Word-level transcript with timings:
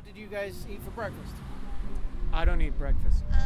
what 0.00 0.14
did 0.14 0.18
you 0.18 0.26
guys 0.28 0.66
eat 0.70 0.82
for 0.82 0.90
breakfast? 0.92 1.34
I 2.32 2.46
don't 2.46 2.62
eat 2.62 2.76
breakfast. 2.78 3.22
Uh, 3.32 3.36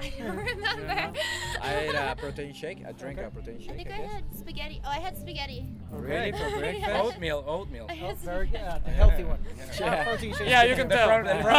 I 0.00 0.12
don't 0.18 0.36
remember. 0.36 1.18
I 1.62 1.74
ate 1.76 1.94
a 1.94 2.16
protein 2.16 2.54
shake. 2.54 2.78
I 2.88 2.92
drank 2.92 3.18
Okay. 3.18 3.26
a 3.26 3.30
protein 3.30 3.60
shake. 3.60 3.70
I 3.72 3.74
think 3.76 3.90
I 3.90 3.98
guess. 3.98 4.12
had 4.12 4.24
spaghetti. 4.38 4.80
Oh, 4.82 4.88
I 4.88 4.98
had 4.98 5.18
spaghetti. 5.18 5.66
Really 5.90 6.32
for 6.32 6.38
Yeah. 6.48 6.58
breakfast? 6.58 6.90
Oatmeal, 7.04 7.44
oatmeal. 7.46 7.86
I 7.90 7.92
Oh, 7.92 8.06
had 8.06 8.16
very 8.18 8.46
good. 8.46 8.60
spaghetti. 8.60 8.76
Uh, 8.76 8.78
the 8.86 8.90
healthy 8.92 9.24
one. 9.24 9.38
Yeah. 9.78 10.04
Protein 10.04 10.34
shake 10.34 10.48
Yeah, 10.48 10.62
you 10.62 10.68
chicken. 10.74 10.88
can 10.88 10.96
tell. 10.98 11.08
problem, 11.08 11.36
the 11.36 11.42
pro- 11.42 11.54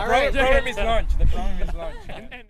All 0.00 0.06
the 0.06 0.10
right. 0.10 0.32
problem 0.32 0.66
is 0.68 0.76
lunch. 0.78 1.18
The 1.18 1.26
problem 1.26 1.68
is 1.68 1.74
lunch. 1.74 1.96
And, 2.08 2.28
and 2.32 2.44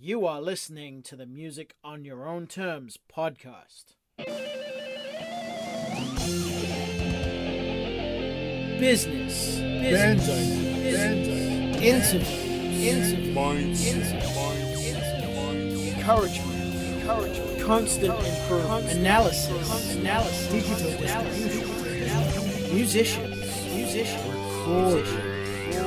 You 0.00 0.26
are 0.26 0.40
listening 0.40 1.02
to 1.04 1.14
the 1.16 1.26
Music 1.26 1.74
on 1.84 2.04
Your 2.04 2.26
Own 2.26 2.48
Terms 2.48 2.98
podcast. 3.14 3.94
Business, 8.78 9.58
business, 9.58 10.28
business, 10.78 11.82
interviews, 11.82 13.12
encouragement, 15.96 16.58
encouragement, 16.94 17.60
constant 17.60 18.14
improvement, 18.24 18.86
analysis, 18.92 19.96
analysis, 19.96 20.46
digital 20.52 20.90
distribution, 22.70 23.24
recording, 24.30 25.18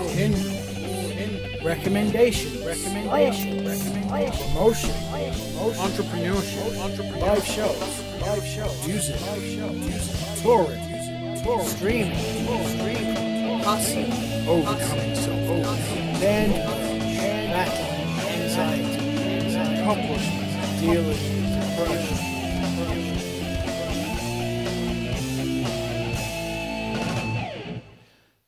opinion, 0.10 1.64
recommendation, 1.64 2.52
recommendation, 2.66 3.66
recommendation, 3.66 4.42
promotion, 4.48 4.96
entrepreneurship, 5.80 6.76
entrepreneurship, 6.76 7.22
live 7.22 7.46
shows, 7.46 8.22
live 8.22 8.46
shows, 8.46 8.86
music, 8.86 9.16
live 9.28 10.91
shows, 11.44 11.82
music, 11.82 12.12
touring, 12.12 12.46
touring, 12.46 12.68
streaming, 12.68 13.16
streaming, 13.16 13.60
hustling, 13.60 14.12
overcoming. 14.48 15.16
Band, 16.20 16.54
battle, 17.52 17.86
anxiety, 18.30 19.82
accomplishment, 19.82 20.80
dealing 20.80 21.22
depression. 21.78 22.18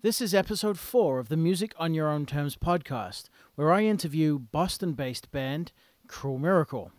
This 0.02 0.20
is 0.20 0.34
episode 0.36 0.78
four 0.78 1.20
of 1.20 1.30
the 1.30 1.38
Music 1.38 1.74
on 1.80 1.94
Your 1.94 2.10
Own 2.10 2.26
Terms 2.26 2.58
podcast, 2.58 3.30
where 3.56 3.72
I 3.72 3.84
interview 3.84 4.38
Boston 4.38 4.94
based 4.94 5.32
band 5.32 5.72
Cruel 6.08 6.38
Miracle. 6.38 6.92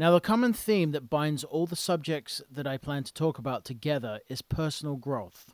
Now, 0.00 0.12
the 0.12 0.18
common 0.18 0.54
theme 0.54 0.92
that 0.92 1.10
binds 1.10 1.44
all 1.44 1.66
the 1.66 1.76
subjects 1.76 2.40
that 2.50 2.66
I 2.66 2.78
plan 2.78 3.04
to 3.04 3.12
talk 3.12 3.36
about 3.36 3.66
together 3.66 4.20
is 4.30 4.40
personal 4.40 4.96
growth. 4.96 5.52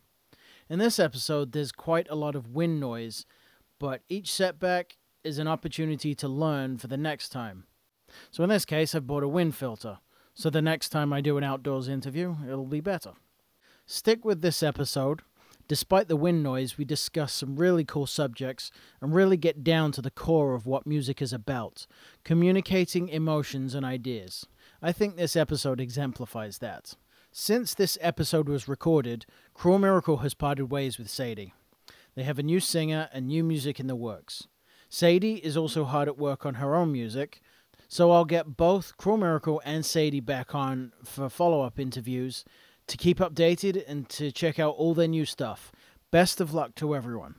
In 0.71 0.79
this 0.79 1.01
episode, 1.01 1.51
there's 1.51 1.73
quite 1.73 2.07
a 2.09 2.15
lot 2.15 2.37
of 2.37 2.55
wind 2.55 2.79
noise, 2.79 3.27
but 3.81 4.03
each 4.09 4.33
setback 4.33 4.99
is 5.25 5.41
an 5.41 5.49
opportunity 5.49 6.15
to 6.15 6.29
learn 6.29 6.79
for 6.79 6.87
the 6.87 6.97
next 6.97 7.31
time. 7.31 7.65
So, 8.31 8.45
in 8.45 8.51
this 8.51 8.65
case, 8.65 8.95
I've 8.95 9.09
bought 9.09 9.25
a 9.25 9.29
wind 9.29 9.57
filter, 9.57 9.99
so 10.33 10.49
the 10.49 10.63
next 10.63 10.91
time 10.91 11.13
I 11.13 11.21
do 11.21 11.37
an 11.39 11.43
outdoors 11.43 11.89
interview, 11.89 12.37
it'll 12.47 12.67
be 12.67 12.81
better. 12.81 13.15
Stick 13.85 14.25
with 14.25 14.43
this 14.43 14.63
episode. 14.63 15.23
Despite 15.69 16.07
the 16.07 16.17
wind 16.17 16.45
noise, 16.45 16.79
we 16.79 16.85
discuss 16.85 17.33
some 17.33 17.57
really 17.57 17.85
cool 17.85 18.07
subjects 18.07 18.71
and 19.01 19.15
really 19.15 19.37
get 19.37 19.65
down 19.65 19.91
to 19.93 20.03
the 20.03 20.13
core 20.13 20.55
of 20.55 20.67
what 20.67 20.87
music 20.87 21.21
is 21.21 21.33
about 21.33 21.87
communicating 22.23 23.09
emotions 23.09 23.75
and 23.75 23.85
ideas. 23.85 24.47
I 24.81 24.93
think 24.93 25.17
this 25.17 25.35
episode 25.35 25.81
exemplifies 25.81 26.59
that. 26.59 26.95
Since 27.33 27.75
this 27.75 27.99
episode 28.01 28.49
was 28.49 28.69
recorded, 28.69 29.27
Cruel 29.55 29.79
Miracle 29.79 30.19
has 30.19 30.35
parted 30.35 30.67
ways 30.67 30.99
with 30.99 31.11
Sadie. 31.11 31.53
They 32.15 32.23
have 32.23 32.39
a 32.39 32.45
new 32.45 32.61
singer 32.61 33.09
and 33.13 33.27
new 33.27 33.43
music 33.43 33.81
in 33.81 33.89
the 33.89 33.97
works. 33.97 34.47
Sadie 34.89 35.45
is 35.45 35.57
also 35.57 35.85
hard 35.85 36.07
at 36.07 36.17
work 36.17 36.47
on 36.47 36.55
her 36.55 36.77
own 36.77 36.93
music, 36.93 37.43
so 37.89 38.13
I'll 38.13 38.25
get 38.25 38.57
both 38.57 38.97
Cruel 38.97 39.17
Miracle 39.17 39.61
and 39.65 39.85
Sadie 39.85 40.21
back 40.21 40.55
on 40.55 40.93
for 41.05 41.29
follow 41.29 41.63
up 41.63 41.79
interviews 41.79 42.45
to 42.89 42.97
keep 42.97 43.19
updated 43.19 43.83
and 43.89 44.09
to 44.11 44.31
check 44.31 44.59
out 44.59 44.75
all 44.77 44.95
their 44.95 45.09
new 45.09 45.25
stuff. 45.25 45.73
Best 46.11 46.41
of 46.41 46.55
luck 46.55 46.75
to 46.77 46.95
everyone. 46.95 47.35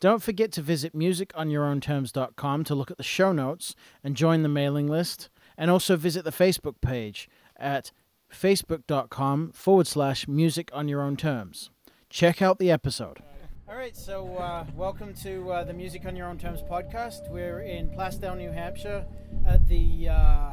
Don't 0.00 0.22
forget 0.22 0.52
to 0.52 0.62
visit 0.62 0.94
musiconyourownterms.com 0.94 2.64
to 2.64 2.74
look 2.74 2.90
at 2.90 2.96
the 2.96 3.02
show 3.02 3.32
notes 3.32 3.74
and 4.04 4.16
join 4.16 4.42
the 4.42 4.48
mailing 4.48 4.86
list, 4.86 5.28
and 5.56 5.70
also 5.70 5.96
visit 5.96 6.24
the 6.24 6.30
Facebook 6.30 6.80
page 6.80 7.28
at 7.56 7.92
facebook.com 8.32 9.52
forward 9.52 9.86
slash 9.86 10.26
music 10.28 10.70
on 10.72 10.88
your 10.88 11.02
own 11.02 11.16
terms. 11.16 11.70
Check 12.10 12.42
out 12.42 12.58
the 12.58 12.70
episode. 12.70 13.18
All 13.68 13.76
right, 13.78 13.96
so 13.96 14.36
uh, 14.36 14.66
welcome 14.74 15.14
to 15.22 15.50
uh, 15.50 15.64
the 15.64 15.72
Music 15.72 16.04
on 16.04 16.14
Your 16.14 16.26
Own 16.28 16.36
Terms 16.36 16.60
podcast. 16.62 17.30
We're 17.30 17.60
in 17.60 17.88
Plaistow, 17.88 18.36
New 18.36 18.50
Hampshire 18.50 19.06
at 19.46 19.66
the 19.66 20.08
uh, 20.10 20.50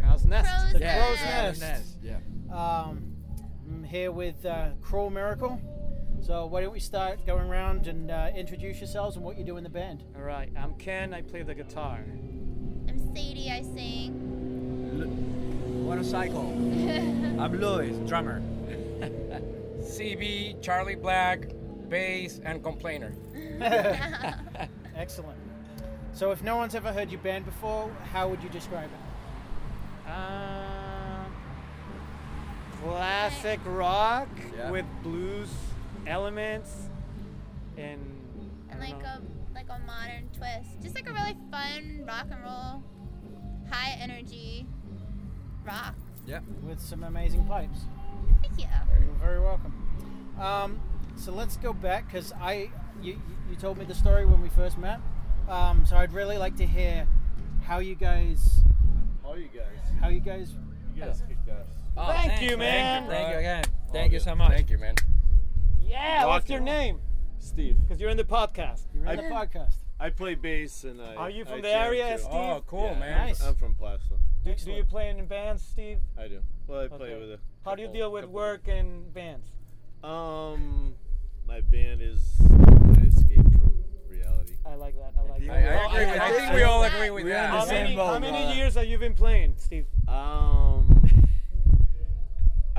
Crow's 0.00 0.24
Nest. 0.24 0.48
Crow's 0.48 0.72
The 0.72 0.78
Nest. 0.78 0.98
Crow's 0.98 1.18
Yeah, 1.20 1.52
Nest. 1.68 1.96
Yeah. 2.02 2.16
Um, 2.50 3.02
I'm 3.04 3.11
here 3.92 4.10
with 4.10 4.46
uh, 4.46 4.70
Cruel 4.80 5.10
Miracle. 5.10 5.60
So 6.22 6.46
why 6.46 6.62
don't 6.62 6.72
we 6.72 6.80
start 6.80 7.26
going 7.26 7.46
around 7.46 7.88
and 7.88 8.10
uh, 8.10 8.30
introduce 8.34 8.78
yourselves 8.78 9.16
and 9.16 9.24
what 9.24 9.36
you 9.36 9.44
do 9.44 9.58
in 9.58 9.64
the 9.64 9.68
band? 9.68 10.02
All 10.16 10.22
right, 10.22 10.50
I'm 10.56 10.74
Ken. 10.76 11.12
I 11.12 11.20
play 11.20 11.42
the 11.42 11.54
guitar. 11.54 12.02
I'm 12.88 13.14
Sadie. 13.14 13.50
I 13.50 13.60
sing. 13.60 14.16
Motorcycle. 15.86 16.40
I'm 17.38 17.60
Louis, 17.60 17.90
drummer. 18.08 18.40
CB, 19.80 20.62
Charlie 20.62 20.94
Black, 20.94 21.48
bass, 21.90 22.40
and 22.46 22.62
complainer. 22.62 23.12
Excellent. 24.96 25.38
So 26.14 26.30
if 26.30 26.42
no 26.42 26.56
one's 26.56 26.74
ever 26.74 26.94
heard 26.94 27.10
your 27.10 27.20
band 27.20 27.44
before, 27.44 27.94
how 28.10 28.26
would 28.28 28.42
you 28.42 28.48
describe 28.48 28.88
it? 28.88 30.10
Uh, 30.10 30.71
classic 32.82 33.60
rock 33.64 34.28
Yeah. 34.56 34.70
with 34.70 34.86
blues 35.02 35.48
elements 36.06 36.88
and 37.76 38.00
and 38.70 38.80
like 38.80 38.98
know. 39.02 39.04
a 39.08 39.54
like 39.54 39.66
a 39.68 39.78
modern 39.86 40.28
twist. 40.36 40.80
Just 40.82 40.94
like 40.94 41.08
a 41.08 41.12
really 41.12 41.36
fun 41.50 42.04
rock 42.06 42.26
and 42.30 42.42
roll, 42.42 42.82
high 43.70 43.96
energy 44.00 44.66
rock. 45.64 45.94
Yeah. 46.26 46.40
With 46.62 46.80
some 46.80 47.04
amazing 47.04 47.44
pipes. 47.46 47.80
Thank 48.40 48.58
you. 48.58 48.66
You're 49.00 49.14
very 49.20 49.40
welcome. 49.40 49.72
Um, 50.40 50.80
so 51.16 51.32
let's 51.32 51.56
go 51.56 51.72
back 51.72 52.06
because 52.06 52.32
I 52.40 52.70
you, 53.00 53.20
you 53.50 53.56
told 53.56 53.78
me 53.78 53.84
the 53.84 53.94
story 53.94 54.24
when 54.26 54.40
we 54.40 54.48
first 54.48 54.78
met. 54.78 55.00
Um, 55.48 55.84
so 55.86 55.96
I'd 55.96 56.12
really 56.12 56.38
like 56.38 56.56
to 56.56 56.66
hear 56.66 57.06
how 57.64 57.78
you 57.80 57.94
guys 57.94 58.62
How 59.22 59.34
you 59.34 59.48
guys. 59.48 60.00
how 60.00 60.08
you 60.08 60.20
guys 60.20 60.54
You 60.94 61.02
guys 61.02 61.22
kicked 61.28 61.48
ass. 61.48 61.66
Oh, 61.96 62.06
Thank 62.06 62.32
thanks, 62.32 62.50
you, 62.50 62.56
man. 62.56 63.04
bro. 63.06 63.14
Thank 63.14 63.32
you 63.32 63.38
again. 63.38 63.64
Thank 63.92 64.12
you 64.12 64.18
good. 64.18 64.24
so 64.24 64.34
much. 64.34 64.50
Thank 64.52 64.70
you, 64.70 64.78
man. 64.78 64.94
Yeah, 65.80 66.26
what's 66.26 66.48
your 66.48 66.60
name? 66.60 67.00
Steve. 67.38 67.76
Because 67.82 68.00
you're 68.00 68.10
in 68.10 68.16
the 68.16 68.24
podcast. 68.24 68.82
you're 68.94 69.04
in 69.06 69.16
the 69.16 69.22
podcast. 69.24 69.74
I 70.00 70.10
play 70.10 70.34
bass 70.34 70.84
and 70.84 71.00
I. 71.00 71.14
Are 71.16 71.30
you 71.30 71.44
from 71.44 71.58
I 71.58 71.60
the 71.62 71.74
area, 71.76 72.12
too. 72.16 72.22
Steve? 72.22 72.32
Oh, 72.32 72.64
cool, 72.66 72.84
Yeah, 72.94 72.98
man. 72.98 73.26
Nice. 73.28 73.42
I'm 73.42 73.54
from 73.54 73.74
Plaistow. 73.74 74.18
Do, 74.44 74.54
do 74.54 74.72
you 74.72 74.84
play 74.84 75.10
in 75.10 75.24
bands, 75.26 75.62
Steve? 75.62 75.98
I 76.18 76.28
do. 76.28 76.40
Well, 76.66 76.80
I 76.80 76.88
play 76.88 77.10
Okay. 77.12 77.20
with 77.20 77.30
a. 77.32 77.38
How 77.64 77.74
do 77.76 77.82
you 77.82 77.88
deal 77.88 78.10
with 78.10 78.24
work 78.24 78.66
and 78.68 79.12
bands? 79.14 79.46
Um, 80.02 80.94
my 81.46 81.60
band 81.60 82.00
is 82.02 82.20
my 82.40 83.02
escape 83.06 83.36
from 83.52 83.84
reality. 84.08 84.54
I 84.66 84.74
like 84.74 84.96
that. 84.96 85.12
I 85.16 85.22
like 85.22 85.42
I- 85.42 85.46
that. 85.46 85.90
I, 85.92 85.98
I 85.98 86.00
agree 86.00 86.12
with, 86.12 86.20
I 86.22 86.30
think 86.32 86.52
we 86.54 86.62
all 86.64 86.82
agree 86.84 87.10
with 87.10 87.24
We're 87.24 87.30
in 87.30 87.36
that. 87.36 87.50
How 87.50 87.66
many, 87.66 87.94
how 87.94 88.18
many 88.18 88.56
years 88.56 88.74
have 88.74 88.86
you 88.86 88.98
been 88.98 89.14
playing, 89.14 89.54
Steve? 89.58 89.86
Um, 90.08 91.01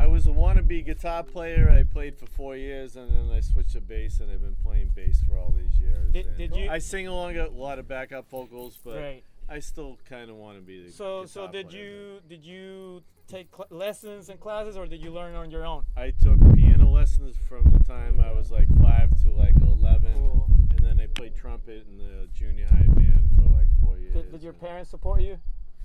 I 0.03 0.07
was 0.07 0.27
a 0.27 0.31
wannabe 0.31 0.83
guitar 0.85 1.23
player. 1.23 1.71
I 1.71 1.83
played 1.83 2.17
for 2.17 2.25
four 2.25 2.57
years, 2.57 2.97
and 2.97 3.09
then 3.09 3.33
I 3.33 3.39
switched 3.39 3.71
to 3.71 3.79
bass, 3.79 4.19
and 4.19 4.29
I've 4.29 4.41
been 4.41 4.57
playing 4.61 4.89
bass 4.93 5.21
for 5.25 5.37
all 5.37 5.53
these 5.57 5.79
years. 5.79 6.11
Did- 6.11 6.35
did 6.35 6.53
you- 6.57 6.69
I 6.69 6.79
sing 6.79 7.07
along 7.07 7.37
a 7.37 7.47
lot 7.47 7.79
of 7.79 7.87
backup 7.87 8.29
vocals, 8.29 8.77
but 8.83 8.97
Right. 8.97 9.23
I 9.47 9.59
still 9.59 9.97
kind 10.03 10.29
of 10.29 10.35
want 10.35 10.57
to 10.57 10.61
be 10.61 10.83
the. 10.83 10.91
So, 10.91 11.25
so 11.25 11.47
did 11.49 11.69
player, 11.69 11.81
you 11.81 12.19
did 12.27 12.43
you 12.43 13.01
take 13.27 13.47
lessons 13.71 14.27
and 14.27 14.41
classes, 14.41 14.75
or 14.75 14.87
did 14.87 15.01
you 15.01 15.09
learn 15.11 15.35
on 15.35 15.49
your 15.49 15.65
own? 15.65 15.85
I 15.95 16.11
took 16.11 16.37
piano 16.53 16.89
lessons 16.89 17.37
from 17.37 17.71
the 17.71 17.79
time 17.85 18.19
I 18.19 18.33
was 18.33 18.51
like 18.51 18.67
five 18.81 19.09
to 19.23 19.29
like 19.31 19.55
eleven, 19.61 20.13
Cool. 20.15 20.49
and 20.71 20.79
then 20.85 20.99
I 20.99 21.07
played 21.07 21.33
trumpet 21.33 21.87
in 21.87 21.97
the 21.97 22.27
junior 22.33 22.65
high 22.67 22.87
band 22.87 23.29
for 23.35 23.43
like 23.43 23.69
four 23.81 23.97
years. 23.99 24.15
Did, 24.15 24.31
did 24.33 24.43
your 24.43 24.51
parents 24.53 24.89
support 24.89 25.21
you 25.21 25.39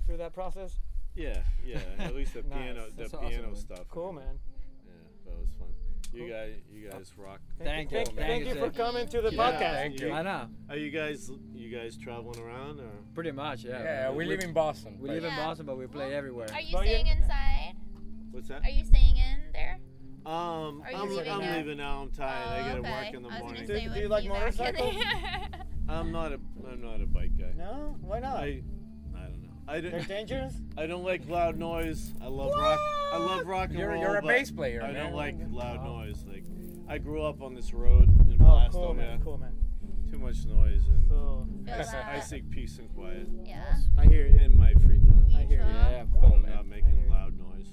through 0.05 0.17
that 0.17 0.33
process? 0.33 0.77
Yeah, 1.19 1.43
yeah. 1.65 1.79
At 1.99 2.15
least 2.15 2.33
the 2.33 2.41
Nice. 2.49 2.57
piano, 2.57 2.85
the 2.89 2.95
That's 2.95 3.13
awesome, 3.13 3.27
piano 3.29 3.47
man. 3.47 3.55
stuff. 3.55 3.87
Cool, 3.89 4.13
man. 4.13 4.39
Yeah, 4.85 4.91
that 5.25 5.37
was 5.39 5.49
fun. 5.59 5.67
You 6.13 6.21
Cool. 6.21 6.29
guys, 6.29 6.55
you 6.71 6.89
guys 6.89 7.11
rock. 7.17 7.39
Thank 7.61 7.91
you. 7.91 7.97
Thank, 7.97 8.07
Thank 8.15 8.17
thank 8.19 8.43
you, 8.45 8.53
you 8.53 8.59
for 8.59 8.69
coming 8.71 9.07
to 9.09 9.21
the 9.21 9.31
Yeah, 9.33 9.37
podcast. 9.51 9.73
thank 9.73 9.99
you. 9.99 10.11
I 10.11 10.21
know. 10.23 10.47
Are 10.69 10.77
you 10.77 10.89
guys, 10.91 11.29
you 11.53 11.69
guys 11.77 11.97
traveling 11.97 12.39
around 12.39 12.79
or? 12.79 12.89
Pretty 13.13 13.31
much, 13.31 13.63
yeah. 13.65 13.83
Yeah, 13.83 14.11
we 14.11 14.25
live 14.25 14.39
in 14.41 14.53
Boston. 14.53 14.97
We 14.99 15.07
but- 15.09 15.15
live 15.15 15.23
in 15.25 15.35
Boston, 15.35 15.65
but 15.65 15.77
we 15.77 15.87
play 15.87 16.15
everywhere. 16.15 16.47
Are 16.53 16.61
you 16.61 16.73
Well, 16.73 16.85
yeah. 16.85 16.91
staying 17.01 17.07
inside? 17.07 17.73
What's 18.31 18.47
that? 18.47 18.63
Are 18.63 18.69
you 18.69 18.85
staying 18.85 19.17
in 19.17 19.51
there? 19.53 19.77
Um, 20.25 20.83
I'm, 20.85 21.09
leaving 21.09 21.31
I'm 21.31 21.39
now? 21.41 21.55
leaving 21.57 21.77
now. 21.77 22.01
I'm 22.03 22.11
tired. 22.11 22.47
I 22.47 22.59
Oh, 22.59 22.63
gotta 22.67 22.79
okay. 22.79 22.91
work 23.05 23.13
in 23.15 23.23
the 23.23 23.29
morning. 23.29 23.65
gonna 23.67 23.79
Do- 23.81 23.93
do 23.93 23.99
you 23.99 24.07
like 24.07 24.25
motorcycles? 24.27 24.95
I'm 25.89 26.11
not 26.11 26.31
a 26.33 26.39
I'm 26.71 26.81
not 26.81 27.01
a 27.01 27.07
bike 27.07 27.35
guy. 27.37 27.51
No, 27.55 27.97
why 28.01 28.19
not? 28.19 28.37
I 28.37 28.61
I 29.69 29.81
don't 29.81 29.91
They're 29.91 30.01
dangerous. 30.01 30.53
I 30.77 30.87
don't 30.87 31.03
like 31.03 31.27
loud 31.29 31.57
noise. 31.57 32.11
I 32.21 32.27
love 32.27 32.51
rock. 32.55 32.79
I 33.13 33.17
love 33.17 33.45
rock 33.47 33.69
and 33.69 33.77
You're- 33.77 33.93
roll. 33.93 34.01
you're 34.01 34.15
a 34.17 34.21
but 34.21 34.27
bass 34.29 34.49
player, 34.51 34.81
I 34.81 34.91
man. 34.91 34.95
don't 35.05 35.13
like 35.13 35.35
loud 35.51 35.79
Oh. 35.83 35.97
noise. 35.99 36.25
Like 36.27 36.43
I 36.87 36.97
grew 36.97 37.21
up 37.21 37.41
on 37.43 37.53
this 37.53 37.71
road 37.73 38.09
in 38.27 38.37
Oh, 38.41 38.45
Plaistow. 38.45 38.71
cool 38.71 38.87
yeah. 38.89 39.01
man, 39.01 39.21
cool 39.21 39.37
man. 39.37 39.53
Too 40.09 40.17
much 40.17 40.43
noise 40.47 40.87
and 40.87 41.07
So 41.07 41.45
Feel 41.65 41.73
I, 41.75 42.19
seek 42.19 42.49
peace 42.49 42.79
and 42.79 42.91
quiet 42.95 43.27
Yeah. 43.45 43.63
I 43.95 44.05
hear 44.05 44.25
you. 44.27 44.37
in 44.39 44.57
my 44.57 44.73
free 44.73 44.99
time. 44.99 45.27
I 45.35 45.43
hear 45.43 45.59
you. 45.59 45.65
Mutual. 45.65 45.69
Yeah, 45.91 46.05
Cool, 46.11 46.21
cool, 46.21 46.33
I'm 46.33 46.41
man. 46.41 46.51
not 46.55 46.65
making 46.67 47.07
loud 47.09 47.37
noise. 47.37 47.67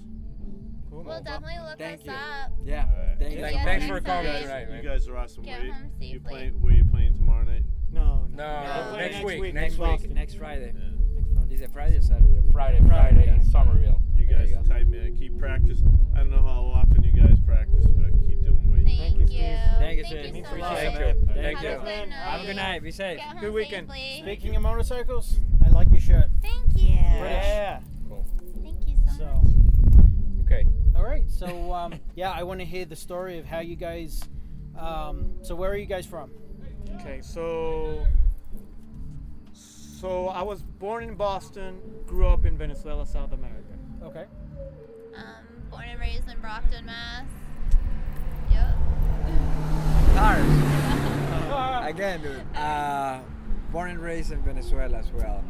Cool 0.91 1.03
Well, 1.03 1.15
man. 1.15 1.25
definitely 1.25 1.67
look 1.67 1.79
Thank 1.79 2.01
us 2.01 2.07
you. 2.07 2.13
up. 2.13 2.53
Yeah, 2.63 2.85
Alright. 2.85 3.19
thank 3.19 3.33
you. 3.33 3.39
Yeah, 3.41 3.65
Thanks 3.65 3.87
for 3.87 3.93
next 3.95 4.07
coming 4.07 4.25
time. 4.33 4.43
tonight, 4.43 4.61
You 4.61 4.69
man. 4.75 4.85
guys 4.85 5.09
are 5.09 5.17
awesome. 5.17 5.45
Get 5.45 5.59
Where 5.59 5.67
you, 5.67 5.73
home 5.73 5.91
you 5.99 6.13
safely. 6.13 6.31
playing? 6.31 6.53
Where 6.61 6.73
you 6.75 6.85
playing 6.85 7.15
tomorrow 7.15 7.45
night? 7.45 7.63
No, 7.91 8.27
No, 8.31 8.37
no, 8.37 8.91
We're 8.93 8.99
next 8.99 9.25
week, 9.25 9.55
Next 9.55 9.79
next 9.79 9.79
week. 9.79 10.01
week. 10.03 10.11
Next 10.15 10.35
Friday. 10.35 10.73
Yeah. 10.77 10.91
Next 11.61 11.73
Friday. 11.73 11.97
Is 11.97 12.05
it 12.11 12.11
Friday 12.11 12.19
or 12.19 12.21
Saturday? 12.23 12.43
Friday, 12.53 12.79
Friday. 12.87 13.15
Friday 13.27 13.29
in 13.29 13.45
Somerville. 13.51 14.03
You 14.17 14.27
guys 14.27 14.51
you 14.51 14.57
go. 14.57 14.63
type 14.63 14.87
me. 14.89 15.15
Keep 15.19 15.39
practice. 15.39 15.79
I 16.15 16.19
don't 16.19 16.31
know 16.31 16.43
how 16.43 16.65
often 16.75 17.03
you 17.03 17.13
guys 17.13 17.39
practice, 17.47 17.87
but 17.87 18.11
keep 18.27 18.43
doing 18.43 18.71
what 18.71 18.81
you 18.81 18.85
Thank 18.85 19.15
you, 19.15 19.21
you. 19.21 19.27
Steve. 19.27 19.39
Thank 19.79 19.97
you, 19.99 20.05
Thank 20.05 20.25
Steve. 20.27 20.37
you 20.37 20.45
so 20.45 20.51
Thank 20.51 20.61
much. 20.61 20.79
Thank 20.79 20.95
you. 20.95 21.01
you. 21.01 21.07
Have 21.07 21.35
Thank 21.35 21.63
you. 21.63 21.69
a 21.69 21.79
good 21.81 22.09
Have 22.13 22.41
a 22.43 22.47
good 22.47 22.57
night. 22.57 22.83
Be 22.83 22.91
safe. 22.91 23.19
Get 23.19 23.41
Good 23.41 23.55
weekend. 23.55 23.89
safely. 23.89 24.19
Speaking 24.23 24.57
of 24.57 24.63
motorcycles, 24.63 25.41
I 25.65 25.69
like 25.71 25.89
your 25.91 26.01
shirt. 26.01 26.27
Thank 26.43 26.77
you. 26.77 26.89
Yeah. 26.95 27.81
Cool. 28.09 28.27
Thank 28.63 28.87
you 28.87 28.97
so, 29.07 29.13
So, 29.19 29.25
much. 29.25 30.47
Okay. 30.47 30.67
all 30.95 31.05
right. 31.05 31.25
So, 31.31 31.73
um, 31.73 31.95
yeah, 32.15 32.31
I 32.33 32.43
want 32.43 32.61
to 32.61 32.67
hear 32.67 32.85
the 32.85 32.97
story 32.97 33.39
of 33.39 33.47
how 33.47 33.61
you 33.61 33.77
guys. 33.77 34.23
Um, 34.79 35.33
so, 35.43 35.55
where 35.55 35.71
are 35.71 35.77
you 35.77 35.87
guys 35.87 36.05
from? 36.07 36.31
Okay, 37.01 37.21
so 37.23 38.07
so 39.99 40.29
I 40.29 40.43
was 40.43 40.63
born 40.63 41.05
in 41.05 41.15
Boston, 41.15 41.81
grew 42.07 42.27
up 42.27 42.45
in 42.45 42.57
Venezuela, 42.59 43.07
South 43.07 43.33
America. 43.33 43.73
Okay. 44.03 44.25
Um, 45.17 45.23
born 45.71 45.85
and 45.89 45.99
raised 45.99 46.29
in 46.29 46.39
Brockton, 46.41 46.85
Mass. 46.85 47.25
Yep. 48.51 48.77
Cars. 50.15 51.89
Again, 51.89 52.23
dude. 52.23 52.57
Uh, 52.57 53.21
born 53.73 53.91
and 53.91 54.01
raised 54.01 54.33
in 54.33 54.43
Venezuela 54.43 54.99
as 54.99 55.11
well. 55.13 55.43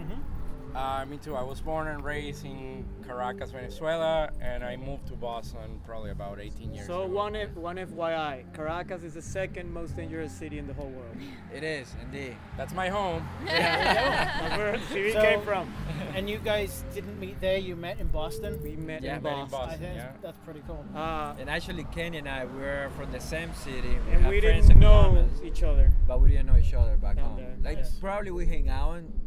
Uh, 0.76 1.06
me 1.06 1.16
too. 1.16 1.34
I 1.34 1.42
was 1.42 1.60
born 1.62 1.88
and 1.88 2.04
raised 2.04 2.44
in 2.44 2.84
Caracas, 3.06 3.50
Venezuela, 3.50 4.28
and 4.42 4.62
I 4.62 4.76
moved 4.76 5.06
to 5.06 5.14
Boston 5.14 5.80
probably 5.86 6.10
about 6.10 6.38
18 6.38 6.74
years 6.74 6.86
So 6.86 7.04
ago. 7.04 7.12
one 7.14 7.34
F, 7.34 7.54
one 7.56 7.76
FYI, 7.76 8.44
Caracas 8.52 9.02
is 9.02 9.14
the 9.14 9.22
second 9.22 9.72
most 9.72 9.96
dangerous 9.96 10.32
city 10.32 10.58
in 10.58 10.66
the 10.66 10.74
whole 10.74 10.90
world. 10.90 11.16
It 11.54 11.64
is 11.64 11.94
indeed. 12.02 12.36
That's 12.58 12.74
my 12.74 12.90
home. 12.90 13.26
That's 13.46 14.56
where 14.58 14.76
the 14.78 14.86
city 14.88 15.12
So- 15.12 15.22
came 15.22 15.40
from. 15.42 15.72
And 16.14 16.30
you 16.30 16.38
guys 16.38 16.82
didn't 16.94 17.18
meet 17.20 17.38
there. 17.42 17.58
You 17.58 17.76
met 17.76 18.00
in 18.00 18.06
Boston. 18.08 18.58
We 18.62 18.74
met 18.76 19.02
Yeah, 19.02 19.16
in 19.18 19.22
met 19.22 19.32
in 19.34 19.38
Boston. 19.48 19.58
I 19.58 19.64
Boston. 19.66 19.80
think 19.80 19.96
yeah. 19.96 20.02
that's, 20.06 20.22
that's 20.22 20.38
pretty 20.46 20.62
cool. 20.66 20.82
Uh, 20.94 21.34
And 21.38 21.50
actually, 21.50 21.84
Kenny 21.84 22.16
and 22.18 22.28
I 22.28 22.46
were 22.46 22.88
from 22.96 23.12
the 23.12 23.20
same 23.20 23.52
city. 23.52 23.98
We 24.08 24.12
and 24.12 24.26
we 24.26 24.40
didn't 24.40 24.78
know 24.78 25.02
common, 25.02 25.30
each 25.44 25.62
other. 25.62 25.92
but 26.08 26.22
we 26.22 26.30
didn't 26.30 26.46
know 26.46 26.56
each 26.56 26.72
other 26.72 26.96
back 26.96 27.16
Down 27.16 27.24
home. 27.26 27.36
there, 27.36 27.54
Like 27.62 27.78
yes. 27.78 27.98
probably 28.00 28.30
we 28.30 28.46
hang 28.46 28.70
out 28.70 28.94
in 28.94 29.04
uh, 29.04 29.25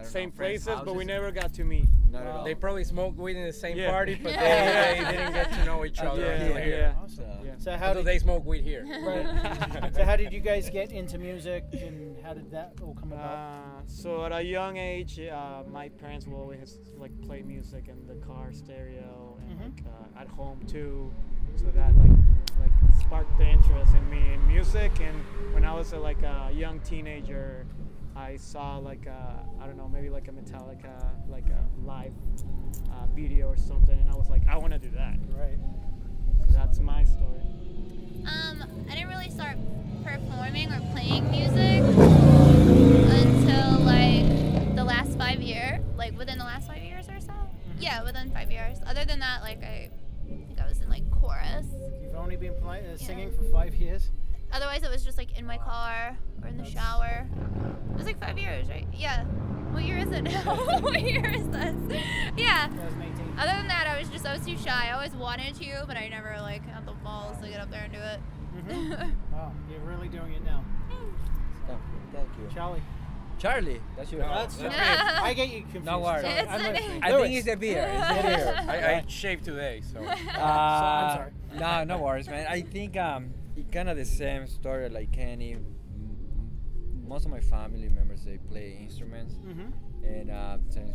I 0.00 0.02
same 0.04 0.28
know, 0.30 0.34
friends' 0.36 0.64
places, 0.64 0.82
but 0.84 0.94
we 0.94 1.04
never 1.04 1.30
got 1.30 1.52
to 1.54 1.64
meet. 1.64 1.88
Not 2.10 2.22
at 2.22 2.28
all. 2.28 2.44
They 2.44 2.54
probably 2.54 2.84
smoked 2.84 3.18
weed 3.18 3.36
in 3.36 3.44
the 3.44 3.52
same 3.52 3.76
Yeah. 3.76 3.90
party, 3.90 4.18
but 4.22 4.32
Yeah. 4.34 4.94
they, 4.94 5.04
they 5.04 5.10
didn't 5.18 5.32
get 5.34 5.52
to 5.52 5.64
know 5.66 5.84
each 5.84 6.00
other 6.08 6.22
Yeah, 6.22 6.30
until 6.32 6.58
yeah, 6.58 6.64
here. 6.64 6.78
yeah. 6.96 7.02
Awesome. 7.04 7.24
Yeah. 7.44 7.52
So 7.58 7.70
how 7.76 7.88
Until 7.88 7.94
did 8.02 8.04
they 8.06 8.18
smoke 8.18 8.44
weed 8.46 8.62
here. 8.64 8.84
Right. 8.86 9.92
so 9.94 10.04
how 10.04 10.16
did 10.16 10.32
you 10.32 10.40
guys 10.40 10.70
get 10.70 10.90
into 10.92 11.18
music, 11.18 11.64
and 11.72 12.16
how 12.24 12.32
did 12.34 12.50
that 12.52 12.72
all 12.82 12.94
come 12.94 13.12
about? 13.12 13.34
Uh, 13.36 13.80
so 13.86 14.24
at 14.24 14.32
a 14.32 14.42
young 14.42 14.76
age, 14.78 15.20
uh, 15.20 15.64
my 15.70 15.88
parents 15.90 16.26
will 16.26 16.40
always 16.40 16.78
like 16.96 17.12
play 17.22 17.42
music 17.42 17.88
in 17.88 18.06
the 18.06 18.14
car 18.26 18.52
stereo 18.52 19.36
and 19.50 19.58
Mhm. 19.58 19.62
like 19.64 19.84
uh, 20.16 20.20
at 20.20 20.28
home 20.28 20.60
too. 20.66 21.12
So 21.56 21.66
that 21.74 21.94
like 21.96 22.10
like 22.60 22.72
sparked 23.00 23.36
the 23.38 23.46
interest 23.46 23.94
in 23.94 24.08
me 24.10 24.32
in 24.34 24.46
music. 24.48 24.92
And 25.00 25.16
when 25.54 25.64
I 25.64 25.74
was 25.74 25.92
a, 25.92 25.98
like 25.98 26.22
a 26.22 26.50
young 26.52 26.80
teenager, 26.80 27.66
I 28.18 28.36
saw 28.36 28.78
like 28.78 29.06
a, 29.06 29.38
I 29.62 29.66
don't 29.66 29.76
know 29.76 29.88
maybe 29.88 30.10
like 30.10 30.26
a 30.28 30.32
Metallica 30.32 30.92
like 31.30 31.46
a 31.50 31.86
live 31.86 32.12
uh, 32.92 33.06
video 33.14 33.48
or 33.48 33.56
something, 33.56 33.98
and 33.98 34.10
I 34.10 34.14
was 34.14 34.28
like 34.28 34.42
I 34.48 34.58
want 34.58 34.72
to 34.72 34.78
do 34.78 34.90
that. 34.90 35.16
right. 35.36 35.58
So 36.48 36.54
that's 36.54 36.80
my 36.80 37.04
story. 37.04 37.40
Um, 38.26 38.64
I 38.90 38.94
didn't 38.94 39.08
really 39.08 39.30
start 39.30 39.56
performing 40.04 40.72
or 40.72 40.80
playing 40.92 41.30
music 41.30 41.82
until 43.12 43.78
like 43.84 44.74
the 44.74 44.84
last 44.84 45.16
five 45.16 45.40
years, 45.40 45.80
like 45.96 46.18
within 46.18 46.38
the 46.38 46.44
last 46.44 46.66
five 46.66 46.82
years 46.82 47.08
or 47.08 47.20
so. 47.20 47.32
Yeah, 47.78 48.02
within 48.02 48.30
five 48.32 48.50
years. 48.50 48.78
Other 48.86 49.04
than 49.04 49.20
that, 49.20 49.42
like 49.42 49.62
I 49.62 49.90
think 50.26 50.58
I 50.60 50.66
was 50.66 50.80
in 50.80 50.88
like 50.88 51.08
chorus. 51.10 51.66
You've 52.02 52.16
only 52.16 52.36
been 52.36 52.54
play- 52.60 52.84
uh, 52.92 52.96
singing 52.96 53.30
for 53.30 53.44
five 53.44 53.74
years. 53.76 54.10
Otherwise, 54.50 54.82
it 54.82 54.90
was 54.90 55.04
just 55.04 55.18
like 55.18 55.38
in 55.38 55.44
my 55.46 55.58
car 55.58 56.16
or 56.42 56.48
in 56.48 56.56
25 58.18 58.38
years, 58.38 58.68
right? 58.68 58.86
Yeah. 58.94 59.24
What 59.72 59.84
year 59.84 59.98
is 59.98 60.10
it 60.10 60.22
now? 60.22 60.54
what 60.80 61.00
year 61.00 61.26
is 61.34 61.46
this? 61.48 62.02
Yeah. 62.36 62.68
Other 63.38 63.52
than 63.52 63.68
that, 63.68 63.86
I 63.86 63.98
was 63.98 64.08
just 64.08 64.26
I 64.26 64.36
was 64.36 64.44
too 64.44 64.56
shy. 64.58 64.88
I 64.88 64.92
always 64.92 65.12
wanted 65.12 65.54
to, 65.56 65.84
but 65.86 65.96
I 65.96 66.08
never 66.08 66.36
like 66.40 66.66
had 66.66 66.86
the 66.86 66.92
balls 66.92 67.40
to 67.40 67.48
get 67.48 67.60
up 67.60 67.70
there 67.70 67.84
and 67.84 67.92
do 67.92 67.98
it. 67.98 68.20
Mm-hmm. 68.56 69.10
wow, 69.32 69.52
you're 69.70 69.80
really 69.80 70.08
doing 70.08 70.32
it 70.32 70.44
now. 70.44 70.64
Thank 72.12 72.28
you. 72.38 72.54
Charlie. 72.54 72.82
Charlie, 73.38 73.80
that's 73.96 74.10
your. 74.10 74.22
No, 74.22 74.34
that's 74.34 74.60
yeah. 74.60 75.20
I 75.22 75.32
get 75.32 75.50
you 75.50 75.60
confused. 75.60 75.86
No 75.86 76.00
worries. 76.00 76.24
I 76.24 76.58
think 76.58 77.36
it's 77.36 77.46
the 77.46 77.56
beer. 77.56 77.88
It's 77.88 78.08
the 78.08 78.22
beer. 78.22 78.54
I, 78.68 78.94
I 78.94 79.04
shaved 79.06 79.44
today, 79.44 79.80
so. 79.92 80.00
Uh, 80.00 80.16
so 80.16 80.20
I'm 80.32 81.04
uh, 81.04 81.14
sorry. 81.14 81.32
No, 81.56 81.84
no 81.84 82.02
worries, 82.02 82.28
man. 82.28 82.48
I 82.48 82.62
think 82.62 82.96
um, 82.96 83.32
it's 83.56 83.70
kind 83.70 83.88
of 83.88 83.96
the 83.96 84.04
same 84.04 84.48
story 84.48 84.88
like 84.88 85.12
Kenny 85.12 85.56
most 87.08 87.24
of 87.24 87.30
my 87.30 87.40
family 87.40 87.88
members 87.88 88.24
they 88.24 88.36
play 88.36 88.76
instruments, 88.82 89.34
Mhm. 89.46 89.72
and 90.04 90.30
uh, 90.30 90.58
since 90.68 90.90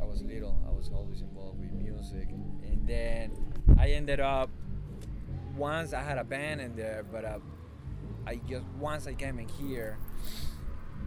I 0.00 0.04
was 0.04 0.22
little, 0.22 0.56
I 0.66 0.70
was 0.70 0.88
always 0.94 1.20
involved 1.22 1.58
with 1.60 1.72
music. 1.72 2.28
And 2.30 2.86
then 2.86 3.32
I 3.78 3.90
ended 3.90 4.20
up 4.20 4.50
once 5.56 5.92
I 5.92 6.02
had 6.02 6.18
a 6.18 6.24
band 6.24 6.60
in 6.60 6.76
there, 6.76 7.04
but 7.10 7.24
uh, 7.24 7.38
I 8.26 8.36
just 8.48 8.64
once 8.78 9.06
I 9.08 9.14
came 9.14 9.38
in 9.40 9.48
here, 9.48 9.98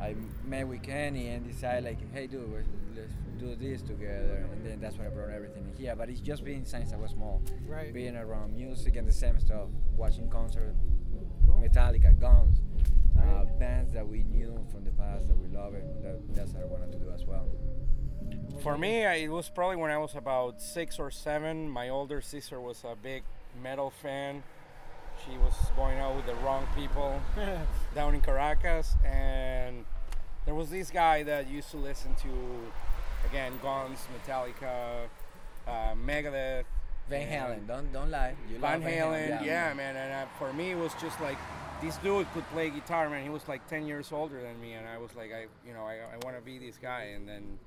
I 0.01 0.15
met 0.45 0.67
with 0.67 0.83
Kenny 0.83 1.27
and 1.29 1.47
decided 1.47 1.85
like, 1.85 2.11
hey, 2.13 2.27
dude, 2.27 2.49
let's 2.95 3.13
do 3.39 3.55
this 3.55 3.81
together. 3.81 4.45
And 4.51 4.65
then 4.65 4.81
that's 4.81 4.97
when 4.97 5.07
I 5.07 5.09
brought 5.11 5.29
everything 5.29 5.65
in 5.69 5.73
here. 5.75 5.95
But 5.95 6.09
it's 6.09 6.19
just 6.19 6.43
been 6.43 6.65
since 6.65 6.91
I 6.91 6.97
was 6.97 7.11
small 7.11 7.41
Right. 7.69 7.93
being 7.93 8.15
around 8.17 8.53
music 8.53 8.95
and 8.97 9.07
the 9.07 9.11
same 9.13 9.39
stuff, 9.39 9.69
watching 9.95 10.27
concerts, 10.29 10.77
Cool. 11.45 11.59
Metallica, 11.61 12.19
Guns, 12.19 12.61
uh, 13.19 13.45
bands 13.59 13.91
that 13.93 14.07
we 14.07 14.23
knew 14.23 14.57
from 14.71 14.83
the 14.83 14.91
past 14.91 15.27
that 15.27 15.37
we 15.37 15.47
love 15.55 15.73
it. 15.73 15.83
That, 16.03 16.35
that's 16.35 16.51
what 16.53 16.63
I 16.63 16.65
wanted 16.65 16.91
to 16.93 16.97
do 16.99 17.11
as 17.11 17.25
well. 17.25 17.47
For 18.61 18.77
me, 18.77 19.05
I, 19.05 19.15
it 19.15 19.29
was 19.29 19.49
probably 19.49 19.77
when 19.77 19.91
I 19.91 19.97
was 19.97 20.15
about 20.15 20.61
six 20.61 20.99
or 20.99 21.11
seven. 21.11 21.69
My 21.69 21.89
older 21.89 22.21
sister 22.21 22.59
was 22.59 22.83
a 22.83 22.95
big 22.95 23.23
metal 23.61 23.89
fan. 23.89 24.43
She 25.25 25.37
was 25.37 25.53
going 25.75 25.99
out 25.99 26.15
with 26.15 26.25
the 26.25 26.35
wrong 26.35 26.67
people 26.75 27.21
down 27.95 28.15
in 28.15 28.21
Caracas, 28.21 28.95
and 29.05 29.85
there 30.45 30.55
was 30.55 30.69
this 30.69 30.89
guy 30.89 31.23
that 31.23 31.47
used 31.47 31.69
to 31.71 31.77
listen 31.77 32.15
to, 32.15 32.29
again, 33.29 33.53
Guns, 33.61 33.99
Metallica, 34.15 35.07
uh, 35.67 35.93
Megadeth, 35.93 36.63
Van 37.09 37.27
Halen, 37.27 37.67
don't 37.67 37.91
don't 37.91 38.09
lie. 38.09 38.33
You 38.49 38.57
Van 38.57 38.81
love 38.81 38.89
Halen. 38.89 39.45
Yeah, 39.45 39.73
man. 39.73 39.95
And 39.95 40.13
uh, 40.13 40.25
for 40.39 40.53
me, 40.53 40.71
it 40.71 40.77
was 40.77 40.93
just 41.01 41.19
like 41.19 41.37
this 41.81 41.97
dude 41.97 42.31
could 42.33 42.47
play 42.51 42.69
guitar, 42.69 43.09
man. 43.09 43.23
He 43.23 43.29
was 43.29 43.47
like 43.47 43.67
10 43.67 43.85
years 43.87 44.11
older 44.11 44.41
than 44.41 44.59
me, 44.61 44.73
and 44.73 44.87
I 44.87 44.97
was 44.97 45.15
like, 45.15 45.31
I, 45.33 45.47
you 45.67 45.73
know, 45.73 45.83
I, 45.83 45.95
I 46.13 46.17
want 46.23 46.37
to 46.37 46.41
be 46.43 46.59
this 46.59 46.77
guy. 46.77 47.11
And 47.15 47.27
then 47.27 47.57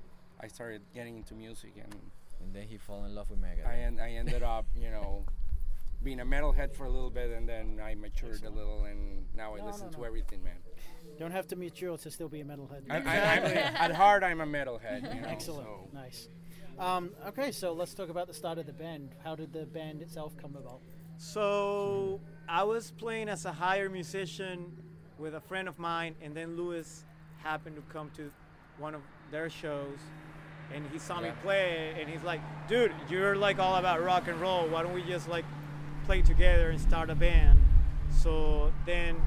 I 0.41 0.47
started 0.47 0.81
getting 0.93 1.17
into 1.17 1.33
music, 1.33 1.73
and 1.81 1.93
And 2.41 2.53
then 2.53 2.63
he 2.67 2.77
fell 2.77 3.03
in 3.05 3.13
love 3.15 3.29
with 3.29 3.41
Megadeth. 3.41 3.67
I, 3.67 3.77
en- 3.79 3.99
I 3.99 4.13
ended 4.15 4.43
up, 4.43 4.65
you 4.75 4.89
know, 4.89 5.25
being 6.03 6.19
a 6.19 6.25
metalhead 6.25 6.73
for 6.73 6.85
a 6.85 6.89
little 6.89 7.09
bit, 7.09 7.31
and 7.31 7.47
then 7.47 7.79
I 7.83 7.95
matured 7.95 8.43
a 8.43 8.49
little, 8.49 8.85
and 8.85 9.25
now 9.35 9.55
I 9.55 9.59
No, 9.59 9.65
listen 9.65 9.87
no, 9.87 9.91
to 9.93 9.97
no. 9.99 10.03
everything, 10.05 10.43
man. 10.43 10.57
Don't 11.19 11.31
have 11.31 11.47
to 11.47 11.55
mature 11.55 11.97
to 11.97 12.11
still 12.11 12.29
be 12.29 12.41
a 12.41 12.45
metalhead. 12.45 12.83
I, 12.89 12.97
I, 12.97 12.99
I'm, 12.99 13.43
at 13.85 13.91
heart, 13.95 14.23
I'm 14.23 14.41
a 14.41 14.45
metalhead. 14.45 15.13
You 15.15 15.21
know, 15.21 15.27
Excellent. 15.27 15.65
so- 15.67 15.89
Nice. 15.93 16.29
Um, 16.77 17.11
okay, 17.27 17.51
so 17.53 17.71
let's 17.71 17.93
talk 17.93 18.09
about 18.09 18.27
the 18.27 18.33
start 18.33 18.57
of 18.57 18.65
the 18.65 18.73
band. 18.73 19.15
How 19.23 19.33
did 19.35 19.53
the 19.53 19.65
band 19.65 20.01
itself 20.01 20.35
come 20.35 20.55
about? 20.57 20.81
So 21.17 22.19
I 22.47 22.63
was 22.63 22.91
playing 22.91 23.29
as 23.29 23.45
a 23.45 23.51
higher 23.51 23.89
musician 23.89 24.71
with 25.17 25.35
a 25.35 25.41
friend 25.41 25.67
of 25.67 25.79
mine, 25.79 26.15
and 26.21 26.35
then 26.35 26.55
Lewis 26.55 27.05
happened 27.37 27.75
to 27.75 27.81
come 27.93 28.11
to 28.17 28.31
one 28.77 28.93
of 28.93 29.01
their 29.31 29.49
shows, 29.49 29.97
and 30.73 30.85
he 30.91 30.99
saw 30.99 31.19
me 31.21 31.31
play, 31.41 31.95
and 31.99 32.09
he's 32.09 32.23
like, 32.23 32.41
"Dude, 32.67 32.91
you're 33.09 33.35
like 33.35 33.59
all 33.59 33.75
about 33.75 34.03
rock 34.03 34.27
and 34.27 34.39
roll. 34.39 34.67
Why 34.67 34.83
don't 34.83 34.93
we 34.93 35.03
just 35.03 35.27
like 35.27 35.45
play 36.05 36.21
together 36.21 36.69
and 36.69 36.79
start 36.79 37.09
a 37.09 37.15
band. 37.15 37.59
So 38.11 38.71
then 38.85 39.21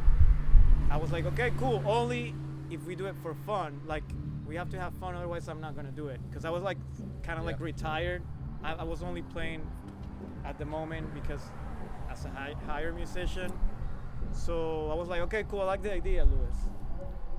I 0.90 0.96
was 0.96 1.10
like, 1.10 1.26
okay, 1.26 1.50
cool. 1.58 1.82
Only 1.84 2.34
if 2.70 2.84
we 2.86 2.94
do 2.94 3.06
it 3.06 3.16
for 3.22 3.34
fun. 3.34 3.80
Like 3.86 4.04
we 4.46 4.54
have 4.56 4.70
to 4.70 4.80
have 4.80 4.94
fun, 4.94 5.14
otherwise 5.14 5.48
I'm 5.48 5.60
not 5.60 5.74
gonna 5.76 5.90
do 5.90 6.08
it. 6.08 6.20
Cause 6.32 6.44
I 6.44 6.50
was 6.50 6.62
like 6.62 6.78
kind 7.22 7.38
of 7.38 7.44
like 7.44 7.60
retired. 7.60 8.22
I, 8.62 8.74
I 8.74 8.82
was 8.84 9.02
only 9.02 9.22
playing 9.22 9.66
at 10.44 10.58
the 10.58 10.64
moment 10.64 11.12
because 11.14 11.42
as 12.10 12.24
a 12.24 12.30
hi- 12.30 12.54
higher 12.66 12.92
musician. 12.92 13.52
So 14.32 14.90
I 14.90 14.94
was 14.94 15.08
like, 15.08 15.20
okay, 15.22 15.44
cool. 15.48 15.60
I 15.62 15.64
like 15.64 15.82
the 15.82 15.92
idea, 15.92 16.24
Louis. 16.24 16.56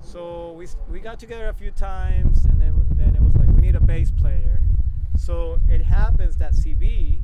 So 0.02 0.52
we 0.52 0.66
we 0.90 1.00
got 1.00 1.18
together 1.18 1.48
a 1.48 1.54
few 1.54 1.70
times, 1.70 2.44
and 2.46 2.60
then 2.60 2.74
then 2.96 3.14
it 3.14 3.22
was 3.22 3.34
like 3.36 3.48
we 3.48 3.60
need 3.60 3.76
a 3.76 3.80
bass 3.80 4.10
player. 4.10 4.60
So 5.16 5.58
it 5.68 5.82
happens 5.82 6.36
that 6.38 6.54
CB 6.54 7.18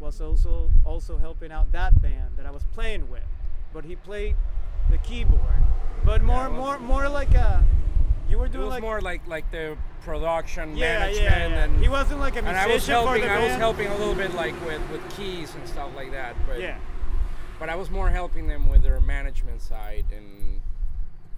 was 0.00 0.20
also 0.20 0.70
also 0.84 1.16
helping 1.18 1.52
out 1.52 1.70
that 1.72 2.00
band 2.02 2.36
that 2.36 2.46
I 2.46 2.50
was 2.50 2.64
playing 2.72 3.08
with, 3.10 3.22
but 3.72 3.84
he 3.84 3.94
played 3.96 4.36
the 4.90 4.98
keyboard, 4.98 5.62
but 6.04 6.22
more 6.22 6.48
was- 6.48 6.58
more 6.58 6.78
more 6.80 7.08
like 7.08 7.34
a 7.34 7.64
you 8.28 8.38
were 8.38 8.46
It 8.46 8.52
doing 8.52 8.64
was 8.66 8.70
like 8.74 8.82
more 8.82 9.00
like 9.00 9.26
like 9.28 9.50
the 9.52 9.76
production 10.00 10.76
yeah, 10.76 10.98
management 10.98 11.24
yeah, 11.24 11.48
yeah. 11.48 11.64
and 11.64 11.82
he 11.82 11.88
wasn't 11.88 12.20
like 12.20 12.34
a 12.34 12.42
musician 12.42 12.56
and 12.56 12.70
I 12.70 12.74
was 12.74 12.86
helping. 12.86 13.24
I 13.24 13.42
was 13.42 13.54
helping 13.56 13.86
a 13.88 13.96
little 13.96 14.14
bit 14.14 14.34
like 14.34 14.54
with 14.64 14.80
with 14.90 15.16
keys 15.16 15.54
and 15.54 15.68
stuff 15.68 15.90
like 15.94 16.12
that. 16.12 16.34
But 16.46 16.60
Yeah. 16.60 16.78
but 17.58 17.68
I 17.68 17.76
was 17.76 17.90
more 17.90 18.10
helping 18.10 18.46
them 18.46 18.68
with 18.68 18.82
their 18.82 19.00
management 19.00 19.60
side 19.62 20.06
and 20.12 20.60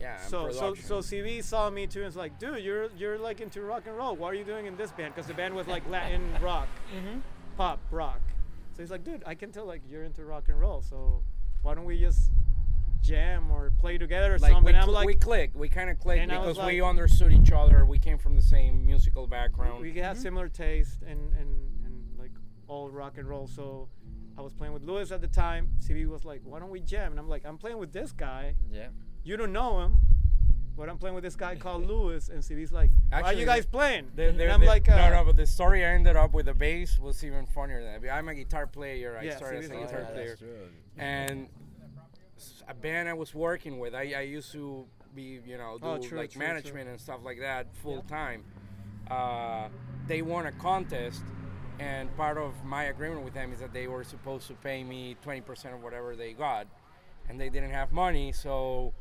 yeah. 0.01 0.21
and 0.21 0.31
So 0.31 0.51
so 0.51 0.73
production. 0.73 0.85
so 0.87 0.99
CB 1.01 1.45
saw 1.45 1.71
me 1.71 1.87
too 1.87 2.01
and 2.01 2.07
was 2.07 2.17
like, 2.17 2.39
dude, 2.39 2.63
you're 2.63 2.89
you're 2.97 3.19
like 3.19 3.41
into 3.41 3.61
rock 3.63 3.85
and 3.87 3.97
roll. 3.97 4.17
What 4.17 4.33
are 4.33 4.37
you 4.37 4.45
doing 4.45 4.67
in 4.67 4.77
this 4.77 4.93
band? 4.93 5.15
Because 5.15 5.29
the 5.29 5.35
band 5.35 5.55
was 5.55 5.67
like 5.67 5.89
Latin 5.89 6.23
rock, 6.41 6.69
mm-hmm. 6.95 7.21
pop 7.57 7.81
rock. 7.91 8.21
So 8.75 8.83
he's 8.83 8.91
like, 8.91 9.05
dude, 9.05 9.23
I 9.27 9.35
can 9.35 9.53
tell 9.53 9.67
like 9.67 9.83
you're 9.89 10.05
into 10.05 10.25
rock 10.25 10.45
and 10.49 10.59
roll. 10.61 10.83
So 10.83 11.23
why 11.63 11.75
don't 11.75 11.85
we 11.85 11.99
just 11.99 12.31
jam 13.03 13.51
or 13.51 13.71
play 13.79 13.99
together 13.99 14.35
or 14.35 14.39
like 14.39 14.53
something? 14.53 14.73
we, 14.73 14.79
I'm 14.79 14.85
cl- 14.85 14.93
like, 14.95 15.07
we 15.07 15.15
clicked. 15.15 15.57
We 15.57 15.69
kind 15.69 15.91
of 15.91 15.99
clicked 15.99 16.23
And 16.23 16.33
I 16.33 16.39
was 16.39 16.57
because 16.57 16.67
we 16.73 16.81
understood 16.83 17.33
each 17.33 17.53
other. 17.53 17.85
We 17.85 17.99
came 17.99 18.19
from 18.19 18.37
the 18.37 18.43
same 18.43 18.85
musical 18.87 19.27
background. 19.27 19.81
we 19.81 19.93
have 19.99 20.17
similar 20.19 20.49
taste 20.49 21.03
and, 21.03 21.33
and 21.35 21.71
and 21.85 22.19
like 22.19 22.31
all 22.69 22.89
rock 22.91 23.19
and 23.19 23.29
roll. 23.29 23.47
So 23.49 23.89
I 24.39 24.41
was 24.41 24.55
playing 24.55 24.73
with 24.73 24.83
Lewis 24.85 25.11
at 25.13 25.21
the 25.21 25.29
time. 25.29 25.71
CB 25.81 26.09
was 26.09 26.25
like, 26.25 26.41
why 26.45 26.59
don't 26.61 26.71
we 26.71 26.81
jam? 26.81 27.11
And 27.11 27.21
I'm 27.21 27.29
like, 27.29 27.45
I'm 27.45 27.59
playing 27.59 27.79
with 27.79 27.93
this 27.93 28.13
guy. 28.13 28.55
Yeah. 28.73 28.87
You 29.25 29.37
don't 29.37 29.53
know 29.53 29.81
him. 29.81 29.99
But 30.75 30.89
I'm 30.89 30.97
playing 30.97 31.15
with 31.15 31.23
this 31.23 31.37
guy 31.37 31.55
called 31.57 31.87
Lewis, 31.93 32.31
and 32.31 32.43
CB's 32.43 32.73
like, 32.73 32.89
"Why 33.11 33.19
are 33.19 33.25
Actually, 33.27 33.41
you 33.41 33.47
guys 33.47 33.67
the- 33.67 33.73
playing?" 33.73 34.11
The- 34.15 34.29
and 34.31 34.41
I'm 34.51 34.61
the- 34.61 34.67
like, 34.67 34.89
uh, 34.89 34.97
no, 34.97 35.11
no, 35.17 35.25
but 35.27 35.37
the 35.37 35.45
story 35.47 35.85
I 35.85 35.89
ended 35.89 36.17
up 36.17 36.33
with 36.33 36.47
the 36.47 36.55
bass 36.55 36.99
was 36.99 37.23
even 37.23 37.45
funnier 37.45 37.83
than 37.85 38.01
that. 38.01 38.11
I'm 38.11 38.27
a 38.29 38.35
guitar 38.35 38.67
player. 38.67 39.19
I 39.21 39.25
Yeah, 39.25 39.37
started 39.37 39.65
as 39.65 39.71
a 39.71 39.75
guitar 39.75 40.07
Oh, 40.09 40.13
player. 40.15 40.29
that's 40.29 40.41
true. 40.41 40.49
and 40.97 41.43
s- 41.43 41.49
a 42.69 42.75
band 42.75 43.09
I 43.09 43.13
was 43.15 43.35
working 43.35 43.79
with, 43.79 43.95
I, 43.95 44.13
I 44.17 44.21
used 44.23 44.53
to 44.53 44.87
be, 45.15 45.41
you 45.47 45.59
know, 45.59 45.79
do 45.81 45.87
Oh, 45.87 45.99
true, 45.99 46.19
like 46.19 46.31
true, 46.31 46.41
true. 46.41 46.49
management 46.49 46.89
and 46.89 47.01
stuff 47.01 47.21
like 47.25 47.41
that 47.41 47.67
full 47.83 48.03
time. 48.03 48.45
Uh, 49.11 49.69
they 50.07 50.23
won 50.23 50.47
a 50.47 50.53
contest, 50.53 51.23
and 51.79 52.15
part 52.17 52.39
of 52.39 52.65
my 52.65 52.85
agreement 52.85 53.25
with 53.25 53.35
them 53.35 53.53
is 53.53 53.61
that 53.61 53.73
they 53.73 53.87
were 53.87 54.05
supposed 54.05 54.47
to 54.49 54.55
pay 54.55 54.83
me 54.85 55.17
20% 55.25 55.75
of 55.75 55.83
whatever 55.83 56.17
they 56.17 56.33
got, 56.33 56.67
and 57.29 57.41
they 57.41 57.49
didn't 57.51 57.71
have 57.71 57.93
money, 57.93 58.33
so 58.33 58.93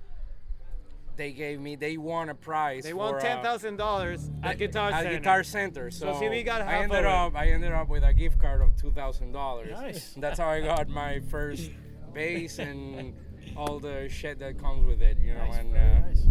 they 1.17 1.31
gave 1.31 1.59
me, 1.59 1.75
they 1.75 1.97
won 1.97 2.29
a 2.29 2.35
prize. 2.35 2.83
They 2.83 2.93
won 2.93 3.15
uh, 3.15 3.19
ten 3.19 3.43
thousand 3.43 3.75
dollars 3.75 4.29
at 4.43 4.57
Guitar 4.57 4.91
at 4.91 5.03
Center. 5.03 5.17
Guitar 5.17 5.43
Center. 5.43 5.91
So, 5.91 6.13
So 6.13 6.29
we 6.29 6.41
got 6.41 6.61
I 6.61 6.65
half 6.71 6.83
ended 6.83 6.99
of 6.99 7.05
it. 7.05 7.11
up 7.11 7.35
I 7.35 7.47
ended 7.49 7.71
up 7.73 7.89
with 7.89 8.03
a 8.03 8.13
gift 8.13 8.39
card 8.39 8.61
of 8.61 8.75
two 8.77 8.91
thousand 8.91 9.33
dollars. 9.33 9.71
Nice. 9.71 10.13
That's 10.17 10.39
how 10.39 10.47
I 10.47 10.61
got 10.61 10.87
my 10.87 11.19
first 11.29 11.69
bass 12.13 12.59
and 12.59 13.13
all 13.55 13.79
the 13.79 14.07
shit 14.09 14.39
that 14.39 14.59
comes 14.59 14.85
with 14.85 15.01
it, 15.01 15.17
you 15.19 15.33
know. 15.33 15.45
Nice, 15.45 15.57
and 15.59 15.75
uh, 15.75 15.99
nice. 16.07 16.23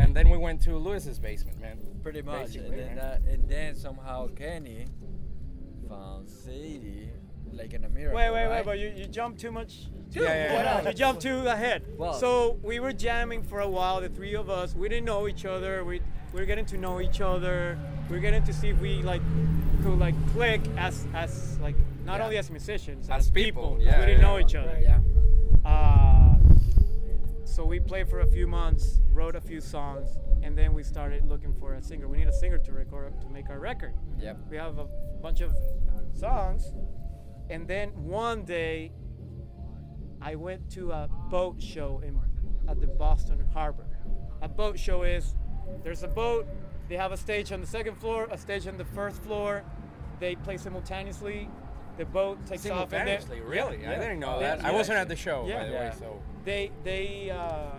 and 0.00 0.14
then 0.16 0.28
we 0.30 0.36
went 0.38 0.60
to 0.62 0.76
Lewis's 0.76 1.18
basement, 1.18 1.60
man. 1.60 1.78
Pretty 2.02 2.22
much. 2.22 2.46
Basically, 2.54 2.66
And 2.68 2.78
then, 2.78 2.88
right? 2.88 3.24
that, 3.24 3.32
and 3.32 3.48
then 3.48 3.76
somehow 3.76 4.28
Kenny 4.28 4.86
found 5.88 6.28
Sadie 6.28 7.10
like 7.52 7.72
in 7.74 7.84
a 7.84 7.88
miracle. 7.88 8.16
Wait, 8.16 8.30
wait, 8.30 8.44
right? 8.46 8.56
wait! 8.56 8.64
But 8.64 8.78
you, 8.78 8.92
you 8.96 9.06
jumped 9.06 9.40
too 9.40 9.50
much. 9.50 9.86
Yeah, 10.10 10.22
yeah, 10.22 10.52
yeah. 10.82 10.88
You 10.88 10.94
jumped 10.94 11.22
too 11.22 11.46
ahead. 11.46 11.82
Well- 11.96 12.14
so 12.14 12.58
we 12.62 12.80
were 12.80 12.92
jamming 12.92 13.42
for 13.42 13.60
a 13.60 13.68
while, 13.68 14.00
the 14.00 14.08
three 14.08 14.34
of 14.34 14.48
us. 14.50 14.74
We 14.74 14.88
didn't 14.88 15.04
know 15.06 15.28
each 15.28 15.44
other. 15.44 15.84
We 15.84 16.00
we 16.32 16.40
were 16.40 16.46
getting 16.46 16.66
to 16.66 16.76
know 16.78 17.00
each 17.00 17.20
other. 17.20 17.78
We 18.10 18.16
are 18.16 18.20
getting 18.20 18.42
to 18.44 18.52
see 18.52 18.68
if 18.68 18.80
we 18.80 19.02
like 19.02 19.22
could 19.82 19.98
like 19.98 20.14
click 20.32 20.60
as 20.76 21.06
as 21.14 21.58
like 21.60 21.74
not 22.04 22.18
Yeah. 22.18 22.24
only 22.24 22.38
as 22.38 22.50
musicians, 22.50 23.08
As 23.10 23.30
people. 23.30 23.76
yeah, 23.80 23.98
we 24.00 24.06
didn't 24.06 24.20
yeah. 24.20 24.26
know 24.26 24.38
each 24.38 24.54
other. 24.54 24.78
Yeah. 24.80 25.00
So 27.58 27.64
we 27.64 27.80
played 27.80 28.08
for 28.08 28.20
a 28.20 28.26
few 28.28 28.46
months, 28.46 29.00
wrote 29.12 29.34
a 29.34 29.40
few 29.40 29.60
songs, 29.60 30.16
and 30.44 30.56
then 30.56 30.74
we 30.74 30.84
started 30.84 31.28
looking 31.28 31.52
for 31.58 31.74
a 31.74 31.82
singer. 31.82 32.06
We 32.06 32.18
need 32.18 32.28
a 32.28 32.32
singer 32.32 32.58
to 32.58 32.70
record 32.70 33.20
to 33.20 33.28
make 33.30 33.50
our 33.50 33.58
record. 33.58 33.94
Yep. 34.20 34.38
We 34.48 34.56
have 34.58 34.78
a 34.78 34.84
bunch 35.20 35.40
of 35.40 35.52
songs, 36.14 36.72
and 37.50 37.66
then 37.66 37.88
one 37.96 38.44
day 38.44 38.92
I 40.22 40.36
went 40.36 40.70
to 40.74 40.92
a 40.92 41.08
boat 41.30 41.60
show 41.60 42.00
in 42.06 42.16
at 42.68 42.80
the 42.80 42.86
Boston 42.86 43.44
Harbor. 43.52 43.88
A 44.40 44.48
boat 44.48 44.78
show 44.78 45.02
is 45.02 45.34
there's 45.82 46.04
a 46.04 46.08
boat. 46.08 46.46
They 46.88 46.96
have 46.96 47.10
a 47.10 47.16
stage 47.16 47.50
on 47.50 47.60
the 47.60 47.66
second 47.66 47.96
floor, 47.96 48.28
a 48.30 48.38
stage 48.38 48.68
on 48.68 48.78
the 48.78 48.84
first 48.84 49.20
floor. 49.20 49.64
They 50.20 50.36
play 50.36 50.58
simultaneously. 50.58 51.50
The 51.98 52.04
boat 52.04 52.46
takes 52.46 52.64
off. 52.70 52.92
and 52.92 53.08
they- 53.08 53.40
really? 53.40 53.80
Yeah, 53.82 53.90
I 53.90 53.94
didn't 53.96 54.20
know 54.20 54.38
Yeah, 54.40 54.56
that. 54.56 54.64
I 54.64 54.70
wasn't 54.72 54.98
at 54.98 55.08
the 55.08 55.16
show, 55.16 55.44
Yeah. 55.46 55.58
by 55.58 55.64
the 55.66 55.72
Yeah. 55.72 55.90
way. 55.90 55.94
So 55.98 56.22
They 56.44 56.70
they 56.84 57.30
uh, 57.30 57.72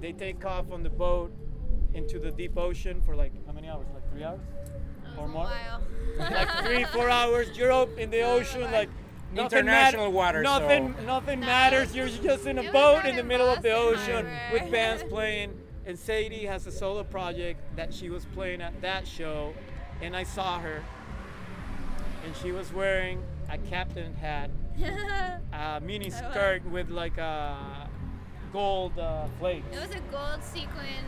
they 0.00 0.12
take 0.12 0.44
off 0.44 0.70
on 0.70 0.82
the 0.82 0.90
boat 0.90 1.32
into 1.94 2.18
the 2.18 2.30
deep 2.30 2.56
ocean 2.58 3.00
for 3.00 3.16
like 3.16 3.32
how 3.46 3.52
many 3.52 3.68
hours? 3.68 3.86
Like 3.94 4.08
three 4.12 4.22
hours? 4.22 4.40
That 5.04 5.18
Or 5.18 5.26
more? 5.28 5.44
while. 5.44 5.80
like 6.30 6.50
three, 6.64 6.84
four 6.96 7.08
hours. 7.08 7.56
You're 7.56 7.72
up 7.72 7.96
in 7.98 8.10
the 8.10 8.20
ocean, 8.22 8.70
like 8.70 8.90
nothing 9.32 9.60
International 9.60 10.04
mat- 10.06 10.12
water, 10.12 10.42
Nothing, 10.42 10.94
so- 10.98 11.04
nothing 11.04 11.40
No, 11.40 11.46
matters. 11.46 11.96
You're 11.96 12.08
just 12.08 12.46
in 12.46 12.58
a 12.58 12.62
it 12.64 12.72
boat 12.72 13.06
in 13.06 13.16
the 13.16 13.22
middle 13.24 13.48
of 13.48 13.62
the 13.62 13.72
ocean 13.72 14.26
Harbor. 14.26 14.52
with 14.52 14.70
bands 14.70 15.02
playing. 15.08 15.58
And 15.86 15.98
Sadie 15.98 16.44
has 16.46 16.66
a 16.68 16.70
solo 16.70 17.02
project 17.02 17.58
that 17.76 17.92
she 17.92 18.08
was 18.10 18.24
playing 18.26 18.60
at 18.62 18.80
that 18.82 19.04
show, 19.06 19.52
and 20.00 20.14
I 20.14 20.22
saw 20.22 20.60
her, 20.60 20.80
and 22.24 22.34
she 22.36 22.52
was 22.52 22.72
wearing 22.72 23.22
a 23.50 23.58
captain 23.58 24.14
hat, 24.14 24.50
a 25.52 25.80
mini 25.80 26.10
Oh, 26.12 26.30
skirt 26.30 26.64
with 26.66 26.88
like 26.90 27.18
a 27.18 27.88
gold 28.52 28.98
uh, 28.98 29.26
flakes. 29.38 29.66
It 29.72 29.80
was 29.80 29.96
a 29.96 30.00
gold 30.10 30.42
sequin 30.42 31.04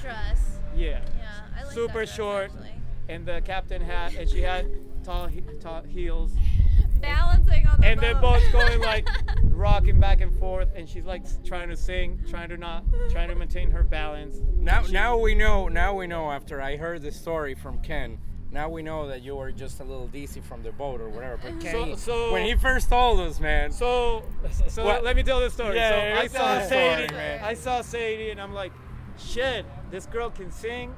dress. 0.00 0.58
Yeah. 0.76 1.00
Yeah, 1.18 1.30
I 1.58 1.64
like 1.64 1.72
Super 1.72 1.86
that 1.86 1.92
dress, 2.06 2.14
short. 2.16 2.44
actually. 2.52 2.70
And 3.08 3.26
the 3.26 3.40
captain 3.44 3.82
hat, 3.82 4.14
and 4.14 4.28
she 4.28 4.40
had 4.40 4.66
tall, 5.04 5.26
he- 5.26 5.42
tall 5.60 5.82
heels. 5.82 6.32
Balancing 7.00 7.66
on 7.66 7.80
the 7.82 7.86
and 7.86 8.00
they're 8.00 8.14
both 8.14 8.42
going 8.50 8.80
like 8.80 9.06
rocking 9.42 10.00
back 10.00 10.22
and 10.22 10.34
forth 10.38 10.68
and 10.74 10.88
she's 10.88 11.04
like 11.04 11.22
trying 11.44 11.68
to 11.68 11.76
sing 11.76 12.18
trying 12.30 12.48
to 12.48 12.56
not 12.56 12.82
trying 13.10 13.28
to 13.28 13.34
maintain 13.34 13.70
her 13.70 13.82
balance 13.82 14.36
now, 14.56 14.82
She- 14.84 14.92
now 14.92 15.18
we 15.18 15.34
know. 15.34 15.68
Now 15.68 15.92
we 15.92 16.06
know. 16.06 16.30
After 16.30 16.62
I 16.62 16.76
heard 16.78 17.02
the 17.02 17.12
story 17.12 17.54
from 17.54 17.78
Ken, 17.82 18.16
now 18.54 18.68
we 18.68 18.82
know 18.82 19.08
that 19.08 19.20
you 19.22 19.34
were 19.34 19.50
just 19.52 19.80
a 19.80 19.84
little 19.84 20.06
dizzy 20.06 20.40
from 20.40 20.62
the 20.62 20.70
boat 20.72 21.00
or 21.00 21.08
whatever. 21.08 21.38
But 21.42 21.60
Kenny, 21.60 21.96
so- 21.96 22.32
when 22.32 22.44
he 22.46 22.54
first 22.54 22.88
told 22.88 23.20
us, 23.20 23.40
man, 23.40 23.72
so 23.72 24.22
so 24.68 24.84
What? 24.84 25.02
let 25.04 25.16
me 25.16 25.22
tell 25.24 25.40
the 25.40 25.50
story 25.50 25.74
Yeah, 25.76 26.16
so 26.16 26.20
i 26.22 26.26
saw 26.28 26.54
the 26.54 26.66
story, 26.66 26.80
sadie 26.80 27.14
man. 27.14 27.44
i 27.44 27.54
saw 27.54 27.82
sadie 27.82 28.30
and 28.30 28.40
i'm 28.40 28.54
like 28.54 28.72
shit 29.18 29.66
this 29.90 30.06
girl 30.06 30.30
can 30.30 30.50
sing 30.52 30.94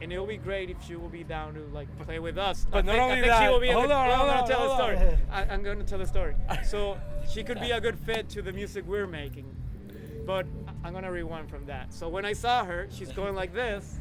and 0.00 0.12
it'll 0.12 0.26
be 0.26 0.36
great 0.36 0.70
if 0.70 0.76
she 0.86 0.94
will 0.96 1.08
be 1.08 1.22
down 1.24 1.54
to 1.54 1.60
like 1.72 1.86
play 2.04 2.18
with 2.18 2.36
us. 2.38 2.66
But 2.70 2.78
I 2.78 2.80
not 2.82 2.92
think, 2.92 3.02
only 3.02 3.12
I 3.12 3.20
think 3.20 3.26
that- 3.26 3.42
she 3.44 3.48
will 3.52 3.60
be 3.60 3.68
a 3.70 3.72
hold 3.74 3.86
good, 3.86 3.92
on, 3.92 4.06
well, 4.08 4.16
hold 4.18 4.30
I'm 4.30 4.36
on, 4.38 4.48
gonna 4.48 4.52
tell 4.54 4.68
hold 4.68 4.90
the 4.90 4.96
story. 5.06 5.18
I, 5.30 5.42
I'm 5.44 5.62
gonna 5.62 5.84
tell 5.84 5.98
the 5.98 6.06
story. 6.06 6.34
So 6.64 6.98
she 7.30 7.42
could 7.44 7.60
be 7.60 7.70
a 7.70 7.80
good 7.80 7.98
fit 7.98 8.28
to 8.30 8.42
the 8.42 8.52
music 8.52 8.84
we're 8.86 9.06
making. 9.06 9.46
But 10.26 10.46
I'm 10.84 10.92
gonna 10.92 11.10
rewind 11.12 11.48
from 11.50 11.66
that. 11.66 11.92
So 11.94 12.08
when 12.08 12.24
I 12.24 12.32
saw 12.32 12.64
her, 12.64 12.88
she's 12.90 13.12
going 13.12 13.34
like 13.36 13.52
this, 13.54 14.00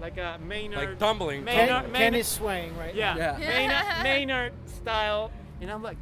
like 0.00 0.18
a 0.18 0.38
Maynard. 0.44 0.78
like 0.90 0.98
tumbling. 0.98 1.44
Maynard- 1.44 1.58
Ken, 1.68 1.68
tumbling. 1.68 1.94
Ken 1.94 2.14
is 2.14 2.26
swaying 2.26 2.76
right 2.76 2.94
Yeah, 2.94 3.16
Yeah. 3.16 3.38
Maynard, 3.38 4.02
Maynard 4.02 4.52
style. 4.66 5.30
And 5.60 5.70
I'm 5.70 5.82
like, 5.82 5.96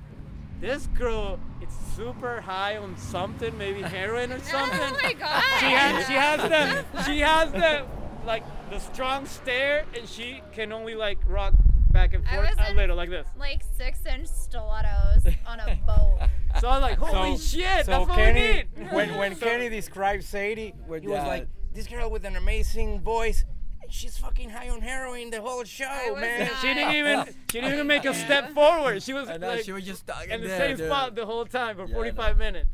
this 0.60 0.86
girl, 0.88 1.38
it's 1.60 1.74
super 1.94 2.40
high 2.40 2.76
on 2.76 2.96
something, 2.96 3.56
maybe 3.58 3.82
heroin 3.82 4.32
or 4.32 4.36
oh 4.38 4.38
something. 4.38 4.80
Oh 4.80 4.98
my 5.02 5.12
god. 5.12 5.42
She 5.60 5.66
has, 5.66 6.06
she 6.06 6.12
has 6.12 6.40
the, 6.42 7.02
she 7.04 7.20
has 7.20 7.52
the, 7.52 7.86
like 8.26 8.42
the 8.70 8.78
strong 8.78 9.26
stare, 9.26 9.84
and 9.96 10.08
she 10.08 10.40
can 10.52 10.72
only 10.72 10.94
like 10.94 11.18
rock 11.26 11.54
back 11.90 12.14
and 12.14 12.24
I 12.26 12.34
forth 12.36 12.50
was 12.56 12.66
a 12.66 12.70
in- 12.70 12.76
little 12.76 12.96
like 12.96 13.10
this. 13.10 13.26
like 13.38 13.62
six 13.76 14.00
inch 14.06 14.26
stilettos 14.26 15.24
on 15.46 15.60
a 15.60 15.78
boat. 15.86 16.18
So 16.60 16.68
I'm 16.68 16.80
like, 16.82 16.98
holy 16.98 17.36
So- 17.36 17.58
shit, 17.58 17.84
so 17.86 17.90
that's 17.92 18.08
what 18.08 18.16
Kenny, 18.16 18.64
we 18.76 18.82
need. 18.84 18.92
when 18.92 19.16
when 19.16 19.36
So- 19.36 19.44
Kenny 19.46 19.68
described 19.68 20.24
Sadie, 20.24 20.74
he 20.76 20.82
was 20.88 21.02
Yeah. 21.04 21.26
like, 21.26 21.46
"This 21.72 21.86
girl 21.86 22.10
with 22.10 22.24
an 22.24 22.34
amazing 22.36 23.00
voice 23.02 23.44
she's 23.90 24.16
fucking 24.18 24.50
high 24.50 24.68
on 24.68 24.80
heroin 24.80 25.30
the 25.30 25.40
whole 25.40 25.64
show, 25.64 26.16
man. 26.18 26.46
not. 26.46 26.60
She 26.60 26.74
didn't 26.74 26.94
even 26.94 27.24
she 27.50 27.60
didn't 27.60 27.74
even 27.74 27.86
make 27.86 28.04
a 28.04 28.14
step 28.14 28.52
forward. 28.52 29.02
She 29.02 29.12
was 29.12 29.28
And 29.28 29.40
now 29.40 29.48
like 29.50 29.64
she 29.64 29.72
was 29.72 29.84
just 29.84 30.00
stuck 30.00 30.26
in 30.26 30.40
the 30.42 30.48
there, 30.48 30.58
same 30.58 30.76
dude. 30.76 30.86
spot 30.86 31.14
the 31.14 31.26
whole 31.26 31.44
time 31.46 31.76
for 31.76 31.86
Yeah, 31.86 31.94
45 31.94 32.38
minutes. 32.38 32.68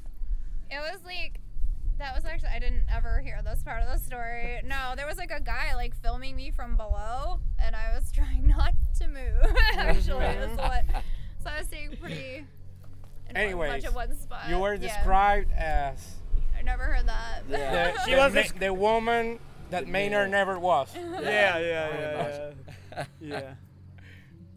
It 0.71 0.79
was 0.81 1.01
like 1.05 1.41
that 1.99 2.15
was 2.15 2.25
actually 2.25 2.49
I 2.55 2.59
didn't 2.59 2.85
ever 2.95 3.21
hear 3.21 3.41
this 3.45 3.63
part 3.63 3.83
of 3.83 3.89
the 3.93 3.99
story. 4.05 4.61
No, 4.65 4.95
there 4.97 5.07
was 5.07 5.19
like 5.19 5.31
a 5.31 5.41
guy 5.41 5.75
like 5.75 5.95
filming 6.03 6.35
me 6.37 6.51
from 6.51 6.77
below, 6.77 7.41
and 7.63 7.77
I 7.77 7.93
was 7.95 8.11
trying 8.15 8.47
not 8.47 8.75
to 9.01 9.09
move. 9.09 9.57
actually, 9.77 10.25
is 10.25 10.57
what. 10.57 10.85
So 11.43 11.51
I 11.51 11.59
was 11.59 11.67
staying 11.67 11.97
pretty. 12.01 12.37
in 12.39 12.45
one- 13.29 13.37
Anyways, 13.37 13.71
much 13.73 13.85
of 13.85 13.95
one 13.95 14.17
spot. 14.17 14.49
You 14.49 14.59
were 14.61 14.75
Yeah. 14.75 14.89
described 14.89 15.53
as 15.53 16.17
I 16.59 16.63
never 16.63 16.85
heard 16.85 17.07
that. 17.07 17.43
Yeah. 17.49 17.93
the, 17.93 18.01
She 18.05 18.11
the, 18.13 18.17
was 18.17 18.35
ma- 18.35 18.59
the 18.59 18.73
woman 18.75 19.39
that 19.71 19.89
Maynard 19.89 20.31
never 20.31 20.59
was. 20.59 20.89
Yeah, 20.97 21.59
yeah, 21.59 21.61
yeah, 21.61 22.51
yeah. 22.93 23.05
yeah. 23.21 23.55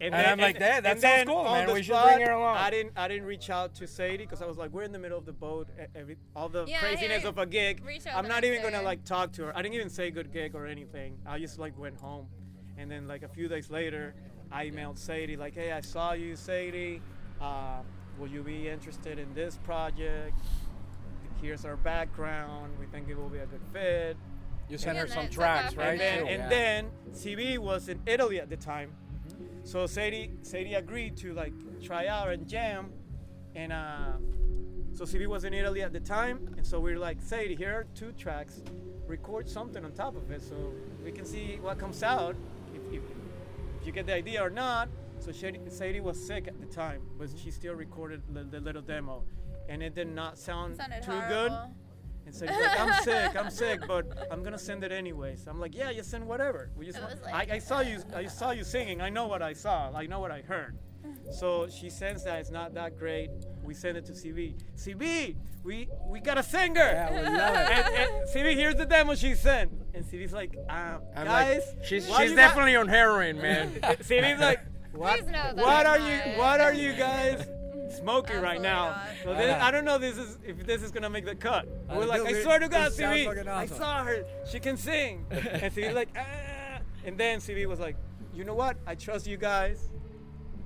And 0.00 0.14
I'm 0.14 0.38
like, 0.38 0.58
"That- 0.58 0.82
that 0.82 1.00
sounds 1.00 1.02
then 1.02 1.26
cool, 1.28 1.44
man. 1.44 1.68
the 1.68 1.72
We 1.74 1.82
should 1.82 2.02
bring 2.02 2.20
her 2.26 2.32
along." 2.32 2.56
I 2.56 2.68
didn't, 2.68 2.92
I 2.96 3.06
didn't 3.08 3.26
reach 3.26 3.48
out 3.48 3.74
to 3.76 3.86
Sadie 3.86 4.18
because 4.18 4.42
I 4.42 4.46
was 4.46 4.56
like, 4.58 4.70
we're 4.72 4.82
in 4.82 4.92
the 4.92 4.98
middle 4.98 5.16
of 5.16 5.24
the 5.24 5.32
boat. 5.32 5.68
Every, 5.94 6.16
all 6.34 6.48
the 6.48 6.64
Yeah, 6.66 6.80
craziness 6.80 7.22
hey, 7.22 7.28
of 7.28 7.38
a 7.38 7.46
gig. 7.46 7.82
I'm 8.12 8.26
not 8.28 8.44
even 8.44 8.60
gonna 8.62 8.82
like 8.82 9.04
talk 9.04 9.32
to 9.34 9.44
her. 9.46 9.56
I 9.56 9.62
didn't 9.62 9.74
even 9.76 9.88
say 9.88 10.10
good 10.10 10.32
gig 10.32 10.54
or 10.54 10.66
anything. 10.66 11.16
I 11.24 11.38
just 11.38 11.58
like 11.58 11.78
went 11.78 11.96
home, 11.96 12.26
and 12.76 12.90
then 12.90 13.06
like 13.06 13.22
a 13.22 13.28
few 13.28 13.46
days 13.48 13.70
later, 13.70 14.14
I 14.50 14.66
emailed 14.66 14.98
Sadie 14.98 15.36
like, 15.36 15.54
hey, 15.54 15.72
I 15.72 15.80
saw 15.80 16.12
you, 16.12 16.34
Sadie. 16.34 17.00
Uh, 17.40 17.78
will 18.18 18.28
you 18.28 18.42
be 18.42 18.68
interested 18.68 19.18
in 19.18 19.32
this 19.32 19.58
project? 19.58 20.36
Here's 21.40 21.64
our 21.64 21.76
background. 21.76 22.72
We 22.80 22.86
think 22.86 23.08
it 23.08 23.16
will 23.16 23.28
be 23.28 23.38
a 23.38 23.46
good 23.46 23.60
fit. 23.72 24.16
You 24.68 24.78
sent 24.78 24.96
Yeah, 24.96 25.02
her 25.02 25.06
some 25.08 25.28
tracks, 25.28 25.74
right? 25.76 25.92
And 25.92 26.00
then, 26.00 26.26
and 26.28 26.52
then 26.52 26.90
CB 27.12 27.58
was 27.58 27.88
in 27.88 28.00
Italy 28.06 28.40
at 28.40 28.48
the 28.48 28.56
time, 28.56 28.90
so 29.62 29.86
Sadie 29.86 30.30
Sadie 30.42 30.74
agreed 30.74 31.16
to 31.18 31.32
like 31.34 31.52
try 31.82 32.06
out 32.06 32.30
and 32.30 32.48
jam, 32.48 32.90
and 33.54 33.72
uh, 33.72 34.12
so 34.92 35.04
CB 35.04 35.26
was 35.26 35.44
in 35.44 35.52
Italy 35.54 35.82
at 35.82 35.92
the 35.92 36.00
time, 36.00 36.54
and 36.56 36.66
so 36.66 36.80
we 36.80 36.92
were 36.92 36.98
like, 36.98 37.20
Sadie, 37.20 37.54
here 37.56 37.72
are 37.74 37.86
two 37.94 38.12
tracks, 38.12 38.62
record 39.06 39.48
something 39.48 39.84
on 39.84 39.92
top 39.92 40.16
of 40.16 40.30
it, 40.30 40.42
so 40.42 40.72
we 41.04 41.12
can 41.12 41.24
see 41.26 41.58
what 41.60 41.78
comes 41.78 42.02
out, 42.02 42.34
if, 42.74 42.82
if, 42.94 43.02
if 43.80 43.86
you 43.86 43.92
get 43.92 44.06
the 44.06 44.14
idea 44.14 44.42
or 44.42 44.50
not. 44.50 44.88
So 45.20 45.30
Sadie, 45.32 45.60
Sadie 45.68 46.00
was 46.00 46.18
sick 46.26 46.48
at 46.48 46.58
the 46.60 46.66
time, 46.66 47.00
but 47.18 47.28
she 47.36 47.50
still 47.50 47.74
recorded 47.74 48.22
the, 48.32 48.44
the 48.44 48.60
little 48.60 48.82
demo, 48.82 49.24
and 49.68 49.82
it 49.82 49.94
did 49.94 50.08
not 50.08 50.38
sound 50.38 50.76
Sounded 50.76 51.02
too 51.02 51.10
horrible. 51.12 51.48
good. 51.48 51.52
And 52.26 52.34
so 52.34 52.46
he's 52.46 52.56
like, 52.58 52.80
I'm 52.80 53.02
sick, 53.02 53.36
I'm 53.36 53.50
sick, 53.50 53.80
but 53.86 54.28
I'm 54.30 54.42
gonna 54.42 54.58
send 54.58 54.82
it 54.84 54.92
anyways. 54.92 55.46
I'm 55.46 55.60
like, 55.60 55.74
yeah, 55.74 55.90
you 55.90 56.02
send 56.02 56.26
whatever. 56.26 56.70
We 56.76 56.86
just 56.86 56.98
It 56.98 57.02
want, 57.02 57.14
was 57.14 57.22
like- 57.24 57.50
I, 57.50 57.56
I 57.56 57.58
saw 57.58 57.80
you, 57.80 57.98
I 58.14 58.26
saw 58.26 58.50
you 58.52 58.64
singing. 58.64 59.00
I 59.00 59.10
know 59.10 59.26
what 59.26 59.42
I 59.42 59.52
saw. 59.52 59.90
I 59.94 60.06
know 60.06 60.20
what 60.20 60.30
I 60.30 60.40
heard. 60.40 60.78
So 61.32 61.68
she 61.68 61.90
sends 61.90 62.24
that. 62.24 62.40
It's 62.40 62.50
not 62.50 62.72
that 62.74 62.98
great. 62.98 63.28
We 63.62 63.74
send 63.74 63.98
it 63.98 64.06
to 64.06 64.12
CB. 64.12 64.54
CB, 64.76 65.36
we 65.62 65.88
we 66.06 66.20
got 66.20 66.38
a 66.38 66.42
singer. 66.42 66.80
Yeah, 66.80 67.10
we 67.10 67.16
love 67.36 67.54
it. 67.56 67.70
and, 67.70 67.94
and 67.94 68.28
CB, 68.28 68.54
here's 68.54 68.76
the 68.76 68.86
demo 68.86 69.14
she 69.14 69.34
sent. 69.34 69.70
And 69.92 70.02
CB's 70.04 70.32
like, 70.32 70.56
um, 70.70 71.00
I'm 71.14 71.26
guys, 71.26 71.62
like, 71.76 71.84
she's, 71.84 72.06
she's 72.06 72.08
you 72.08 72.28
got-" 72.30 72.36
definitely 72.36 72.76
on 72.76 72.88
heroin, 72.88 73.36
man. 73.40 73.70
CB's 73.82 74.40
like, 74.40 74.60
what? 74.92 75.18
Please 75.20 75.26
know 75.26 75.32
that 75.54 75.56
what 75.56 75.86
are 75.86 75.98
you? 75.98 76.38
What 76.38 76.60
are 76.62 76.72
you 76.72 76.94
guys? 76.94 77.46
Smoking 77.90 78.40
right 78.40 78.60
now. 78.60 78.88
not. 78.90 79.00
So 79.24 79.34
this, 79.34 79.62
I 79.62 79.70
don't 79.70 79.84
know 79.84 79.98
this 79.98 80.16
is 80.18 80.38
if 80.44 80.64
this 80.66 80.82
is 80.82 80.90
gonna 80.90 81.10
make 81.10 81.24
the 81.24 81.34
cut. 81.34 81.66
Uh, 81.88 81.94
We're 81.96 82.06
like, 82.06 82.24
dude, 82.26 82.36
I 82.36 82.42
swear 82.42 82.58
to 82.58 82.64
it 82.66 82.70
God, 82.70 82.92
sounds 82.92 83.18
CB, 83.18 83.24
fucking 83.26 83.48
I 83.48 83.64
awesome." 83.64 83.76
saw 83.76 84.04
her. 84.04 84.24
She 84.50 84.60
can 84.60 84.76
sing. 84.76 85.26
and 85.30 85.72
CB's 85.72 85.94
like, 85.94 86.08
ah. 86.16 86.78
And 87.04 87.18
then 87.18 87.38
CB 87.40 87.66
was 87.66 87.78
like, 87.80 87.96
you 88.34 88.44
know 88.44 88.54
what? 88.54 88.76
I 88.86 88.94
trust 88.94 89.26
you 89.26 89.36
guys. 89.36 89.90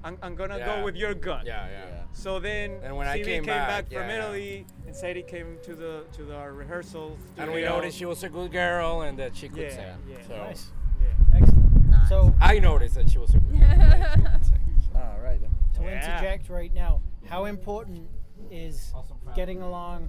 I'm, 0.04 0.16
I'm 0.22 0.36
gonna 0.36 0.58
Yeah. 0.58 0.78
go 0.78 0.84
with 0.84 0.94
your 0.94 1.12
gut. 1.12 1.44
yeah, 1.44 1.68
yeah. 1.68 2.02
So 2.12 2.38
then 2.38 2.78
And 2.84 2.96
when 2.96 3.08
I 3.08 3.18
CB 3.18 3.24
came 3.24 3.44
back, 3.44 3.86
from 3.88 4.08
yeah. 4.08 4.18
Italy, 4.18 4.66
and 4.86 4.94
Sadie 4.94 5.22
came 5.24 5.58
to 5.64 5.74
the 5.74 6.04
to 6.12 6.22
the 6.22 6.36
our 6.36 6.52
rehearsals. 6.52 7.18
And 7.36 7.48
we 7.50 7.62
studio. 7.62 7.76
noticed 7.76 7.98
she 7.98 8.04
was 8.06 8.22
a 8.22 8.28
good 8.28 8.52
girl 8.52 9.02
and 9.02 9.18
that 9.18 9.36
she 9.36 9.48
could 9.48 9.58
Yeah, 9.62 9.70
sing. 9.70 9.98
yeah. 10.08 10.16
So 10.28 10.36
Nice. 10.36 10.70
Yeah. 11.00 11.36
Excellent. 11.40 12.08
So 12.08 12.34
I 12.40 12.58
noticed 12.60 12.94
that 12.94 13.10
she 13.10 13.18
was 13.18 13.34
a 13.34 13.38
good 13.38 13.58
girl. 13.58 13.68
that 13.76 14.14
she 14.14 14.22
could 14.22 14.44
sing. 14.44 14.80
So. 14.92 14.98
All 14.98 15.18
right. 15.22 15.40
then. 15.40 15.50
To 15.78 15.84
Yeah. 15.84 16.16
interject 16.18 16.48
right 16.48 16.72
now, 16.72 17.00
how 17.26 17.44
important 17.46 18.08
is 18.50 18.92
getting 19.34 19.62
along 19.62 20.08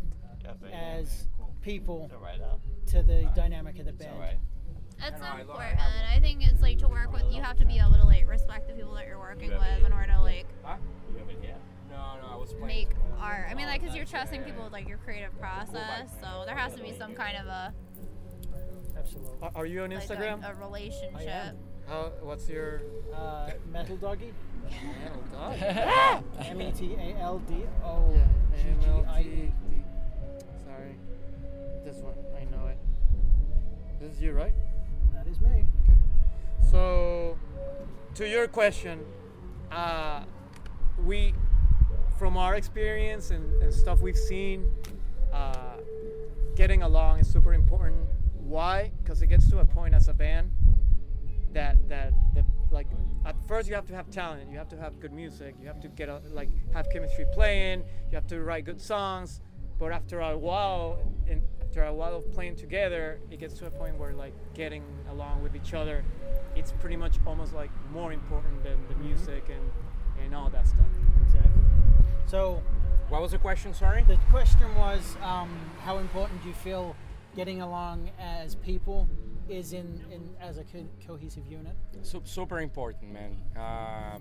as 0.71 1.27
people 1.61 2.09
to 2.87 3.01
the 3.03 3.29
dynamic 3.35 3.79
of 3.79 3.85
the 3.85 3.93
band? 3.93 4.39
It's 5.01 5.19
know, 5.19 5.25
I 5.27 5.29
love 5.31 5.49
important. 5.49 5.79
I 6.13 6.19
think 6.19 6.45
it's 6.45 6.61
like 6.61 6.77
to 6.79 6.87
work 6.89 7.13
with. 7.13 7.23
You 7.31 7.41
have 7.41 7.57
to 7.57 7.65
be 7.65 7.79
able 7.79 7.93
to 7.93 8.03
like 8.03 8.27
respect 8.27 8.67
the 8.67 8.73
people 8.73 8.93
that 8.95 9.05
you're 9.07 9.19
working 9.19 9.49
with 9.51 9.85
in 9.85 9.93
order 9.93 10.11
to 10.11 10.21
like 10.21 10.45
Huh? 10.63 10.75
No, 11.89 12.17
no, 12.21 12.27
I 12.31 12.35
was 12.35 12.53
make 12.61 12.89
art. 13.19 13.47
I 13.49 13.53
mean, 13.55 13.65
like, 13.65 13.83
cause 13.83 13.95
you're 13.95 14.05
trusting 14.05 14.43
people 14.43 14.63
with 14.63 14.73
like 14.73 14.87
your 14.87 14.97
creative 14.99 15.37
process. 15.39 16.09
So 16.21 16.43
there 16.45 16.55
has 16.55 16.75
to 16.75 16.83
be 16.83 16.91
some 16.93 17.13
kind 17.13 17.37
of 17.37 17.47
a 17.47 17.73
Absolutely. 18.97 19.37
Are- 19.41 19.51
Are 19.55 19.65
you 19.65 19.81
on 19.83 19.89
like 19.91 20.03
Instagram? 20.03 20.43
a, 20.45 20.51
a 20.51 20.55
relationship. 20.55 21.55
How? 21.87 22.11
What's 22.21 22.47
your? 22.49 22.81
Uh, 23.15 23.51
Metal 23.71 23.95
Doggy. 23.97 24.33
Oh, 25.41 26.23
M 26.39 26.61
E 26.61 26.71
T 26.71 26.95
A 26.95 27.19
L 27.21 27.39
D 27.39 27.55
O 27.83 28.13
Yeah, 28.13 28.27
G 28.57 28.63
G 28.81 28.89
I 29.07 29.21
E. 29.21 29.51
Sorry. 30.65 30.95
This 31.83 31.97
one, 31.97 32.13
I 32.35 32.43
know 32.55 32.67
it. 32.67 32.77
This 33.99 34.13
is 34.13 34.21
you, 34.21 34.33
right? 34.33 34.53
That 35.13 35.27
is 35.27 35.39
me. 35.41 35.65
So, 36.69 37.37
to 38.15 38.27
your 38.27 38.47
question, 38.47 38.99
uh, 39.71 40.23
we, 41.03 41.33
from 42.17 42.37
our 42.37 42.55
experience 42.55 43.31
and, 43.31 43.61
and 43.61 43.73
stuff 43.73 44.01
we've 44.01 44.17
seen, 44.17 44.69
uh, 45.33 45.77
getting 46.55 46.83
along 46.83 47.19
is 47.19 47.31
super 47.31 47.53
important. 47.53 48.05
Why? 48.39 48.91
Because 49.01 49.21
it 49.21 49.27
gets 49.27 49.49
to 49.49 49.59
a 49.59 49.65
point 49.65 49.93
as 49.93 50.07
a 50.07 50.13
band 50.13 50.51
that 51.53 51.77
that 51.89 52.13
the 52.35 52.43
like 52.71 52.87
at 53.25 53.35
first 53.47 53.67
you 53.67 53.75
have 53.75 53.85
to 53.87 53.95
have 53.95 54.09
talent, 54.09 54.49
you 54.51 54.57
have 54.57 54.69
to 54.69 54.77
have 54.77 54.99
good 54.99 55.11
music, 55.11 55.55
you 55.59 55.67
have 55.67 55.79
to 55.81 55.87
get 55.87 56.09
a, 56.09 56.21
like 56.31 56.49
have 56.73 56.89
chemistry 56.91 57.25
playing, 57.33 57.83
you 58.09 58.15
have 58.15 58.27
to 58.27 58.41
write 58.41 58.65
good 58.65 58.81
songs. 58.81 59.41
But 59.77 59.91
after 59.91 60.19
a 60.19 60.37
while, 60.37 60.99
and 61.27 61.41
after 61.61 61.83
a 61.83 61.93
while 61.93 62.15
of 62.17 62.31
playing 62.33 62.57
together, 62.57 63.19
it 63.31 63.39
gets 63.39 63.53
to 63.55 63.65
a 63.67 63.71
point 63.71 63.97
where 63.97 64.13
like 64.13 64.33
getting 64.53 64.83
along 65.09 65.41
with 65.41 65.55
each 65.55 65.73
other, 65.73 66.03
it's 66.55 66.73
pretty 66.73 66.97
much 66.97 67.15
almost 67.25 67.53
like 67.53 67.71
more 67.91 68.11
important 68.11 68.61
than 68.63 68.77
the 68.89 68.95
music 68.95 69.45
and 69.49 69.71
and 70.23 70.35
all 70.35 70.49
that 70.49 70.67
stuff. 70.67 70.85
Exactly. 71.25 71.61
So 72.25 72.61
What 73.07 73.21
was 73.21 73.31
the 73.31 73.37
question? 73.39 73.73
Sorry. 73.73 74.03
the 74.03 74.17
question 74.29 74.75
was, 74.75 75.15
um, 75.23 75.49
how 75.81 75.97
important 75.97 76.41
do 76.41 76.49
you 76.49 76.53
feel 76.53 76.95
getting 77.35 77.61
along 77.61 78.11
as 78.19 78.55
people 78.55 79.07
is 79.49 79.73
in, 79.73 80.01
in 80.11 80.29
as 80.39 80.57
a 80.57 80.63
co- 80.63 80.87
cohesive 81.05 81.45
unit? 81.47 81.75
Su- 82.01 82.21
super 82.25 82.59
important, 82.59 83.11
man. 83.11 83.37
Uh, 83.57 84.19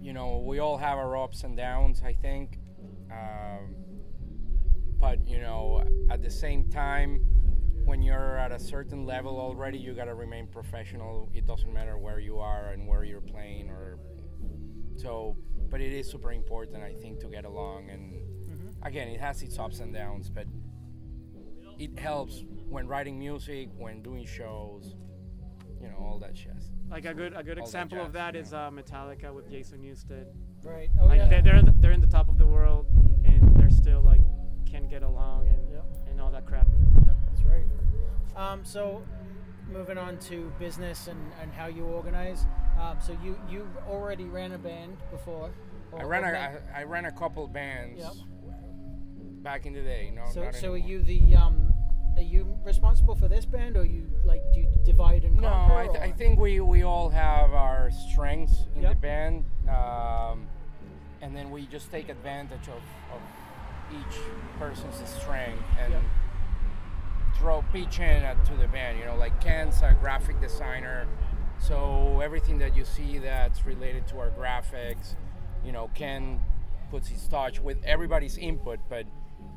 you 0.00 0.12
know, 0.12 0.38
we 0.38 0.58
all 0.58 0.76
have 0.76 0.98
our 0.98 1.16
ups 1.16 1.44
and 1.44 1.56
downs, 1.56 2.02
I 2.04 2.12
think. 2.12 2.58
Um, 3.10 3.74
but, 4.98 5.26
you 5.26 5.40
know, 5.40 5.82
at 6.10 6.22
the 6.22 6.30
same 6.30 6.68
time, 6.70 7.26
when 7.84 8.02
you're 8.02 8.38
at 8.38 8.52
a 8.52 8.58
certain 8.58 9.06
level 9.06 9.38
already, 9.38 9.78
you 9.78 9.94
got 9.94 10.04
to 10.04 10.14
remain 10.14 10.46
professional. 10.46 11.30
It 11.34 11.46
doesn't 11.46 11.72
matter 11.72 11.96
where 11.98 12.18
you 12.20 12.38
are 12.38 12.72
and 12.72 12.86
where 12.86 13.04
you're 13.04 13.20
playing 13.20 13.70
or 13.70 13.98
so 14.96 15.36
but 15.70 15.80
it 15.80 15.92
is 15.92 16.10
super 16.10 16.32
important 16.32 16.82
i 16.82 16.92
think 16.92 17.20
to 17.20 17.26
get 17.28 17.44
along 17.44 17.88
and 17.88 18.20
again 18.82 19.08
it 19.08 19.20
has 19.20 19.42
its 19.42 19.58
ups 19.58 19.80
and 19.80 19.94
downs 19.94 20.28
but 20.28 20.46
it 21.78 21.98
helps 21.98 22.44
when 22.70 22.86
writing 22.86 23.18
music 23.18 23.68
when 23.76 24.00
doing 24.02 24.24
shows 24.24 24.94
you 25.80 25.88
know 25.88 25.96
all 25.98 26.18
that 26.20 26.36
shit. 26.36 26.52
Like 26.90 27.04
a 27.04 27.14
good 27.14 27.32
a 27.36 27.42
good 27.42 27.58
All 27.58 27.64
that 27.64 27.68
example 27.68 27.98
of 28.00 28.08
jazz, 28.08 28.12
that 28.14 28.34
yeah. 28.34 28.40
is 28.40 28.52
uh, 28.54 28.70
Metallica 28.70 29.32
with 29.34 29.50
Jason 29.50 29.80
Newsted. 29.82 30.26
Right. 30.62 30.90
Oh 31.00 31.06
like 31.06 31.18
yeah. 31.18 31.28
they're, 31.28 31.42
they're 31.42 31.56
in 31.56 31.64
the, 31.64 31.72
they're 31.72 31.92
in 31.92 32.00
the 32.00 32.06
top 32.06 32.28
of 32.28 32.38
the 32.38 32.46
world 32.46 32.86
and 33.24 33.56
they're 33.56 33.70
still 33.70 34.00
like 34.02 34.20
can 34.66 34.88
get 34.88 35.02
along 35.02 35.48
and 35.48 35.58
Yep. 35.72 35.84
and 36.10 36.20
all 36.20 36.30
that 36.30 36.46
crap. 36.46 36.66
Yep, 37.06 37.16
That's 37.28 37.42
right. 37.44 37.64
Um, 38.36 38.64
so, 38.64 39.02
moving 39.70 39.98
on 39.98 40.18
to 40.18 40.52
business 40.58 41.08
and, 41.08 41.18
and 41.42 41.52
how 41.52 41.66
you 41.66 41.84
organize. 41.84 42.46
Um, 42.80 42.98
so 43.04 43.16
you 43.22 43.38
you 43.48 43.68
already 43.88 44.24
ran 44.24 44.52
a 44.52 44.58
band 44.58 44.96
before. 45.10 45.50
i 45.98 46.02
ran 46.02 46.24
or 46.24 46.28
a 46.28 46.32
ran- 46.32 46.58
I, 46.74 46.80
I 46.80 46.84
ran 46.84 47.04
a 47.06 47.12
couple 47.12 47.46
bands 47.48 48.00
Yep. 48.00 48.12
back 49.42 49.66
in 49.66 49.72
the 49.72 49.80
day 49.82 50.12
no 50.14 50.24
so 50.32 50.44
not 50.44 50.54
so 50.54 50.72
are 50.72 50.76
anymore. 50.76 50.88
you 50.90 51.02
the 51.02 51.36
um, 51.36 51.69
are 52.20 52.22
you 52.22 52.46
responsible 52.64 53.14
for 53.14 53.28
this 53.28 53.46
band, 53.46 53.76
or 53.78 53.84
you 53.84 54.06
like 54.24 54.42
do 54.52 54.60
you 54.60 54.68
divide 54.84 55.24
and 55.24 55.36
No, 55.36 55.48
conquer? 55.48 55.74
I, 55.74 55.86
th- 55.88 55.98
I 56.00 56.12
think 56.12 56.38
we, 56.38 56.60
we 56.60 56.82
all 56.82 57.08
have 57.08 57.52
our 57.54 57.90
strengths 57.90 58.66
in 58.76 58.82
the 58.82 58.94
band, 58.94 59.44
um, 59.68 60.46
and 61.22 61.34
then 61.34 61.50
we 61.50 61.66
just 61.66 61.90
take 61.90 62.10
advantage 62.10 62.68
of, 62.68 62.82
of 63.14 63.20
each 63.98 64.18
person's 64.58 64.96
strength 65.08 65.62
and 65.80 65.92
Yep. 65.94 66.02
throw 67.38 67.62
pitch 67.72 67.98
in 68.00 68.22
to 68.44 68.54
the 68.56 68.68
band. 68.68 68.98
You 68.98 69.06
know, 69.06 69.16
like 69.16 69.40
Ken's 69.40 69.80
a 69.80 69.96
graphic 69.98 70.40
designer, 70.42 71.06
so 71.58 72.20
everything 72.22 72.58
that 72.58 72.76
you 72.76 72.84
see 72.84 73.18
that's 73.18 73.64
related 73.64 74.06
to 74.08 74.18
our 74.18 74.30
graphics, 74.30 75.14
you 75.64 75.72
know, 75.72 75.90
Ken 75.94 76.38
puts 76.90 77.08
his 77.08 77.26
touch 77.28 77.60
with 77.60 77.78
everybody's 77.82 78.36
input, 78.36 78.78
but 78.90 79.06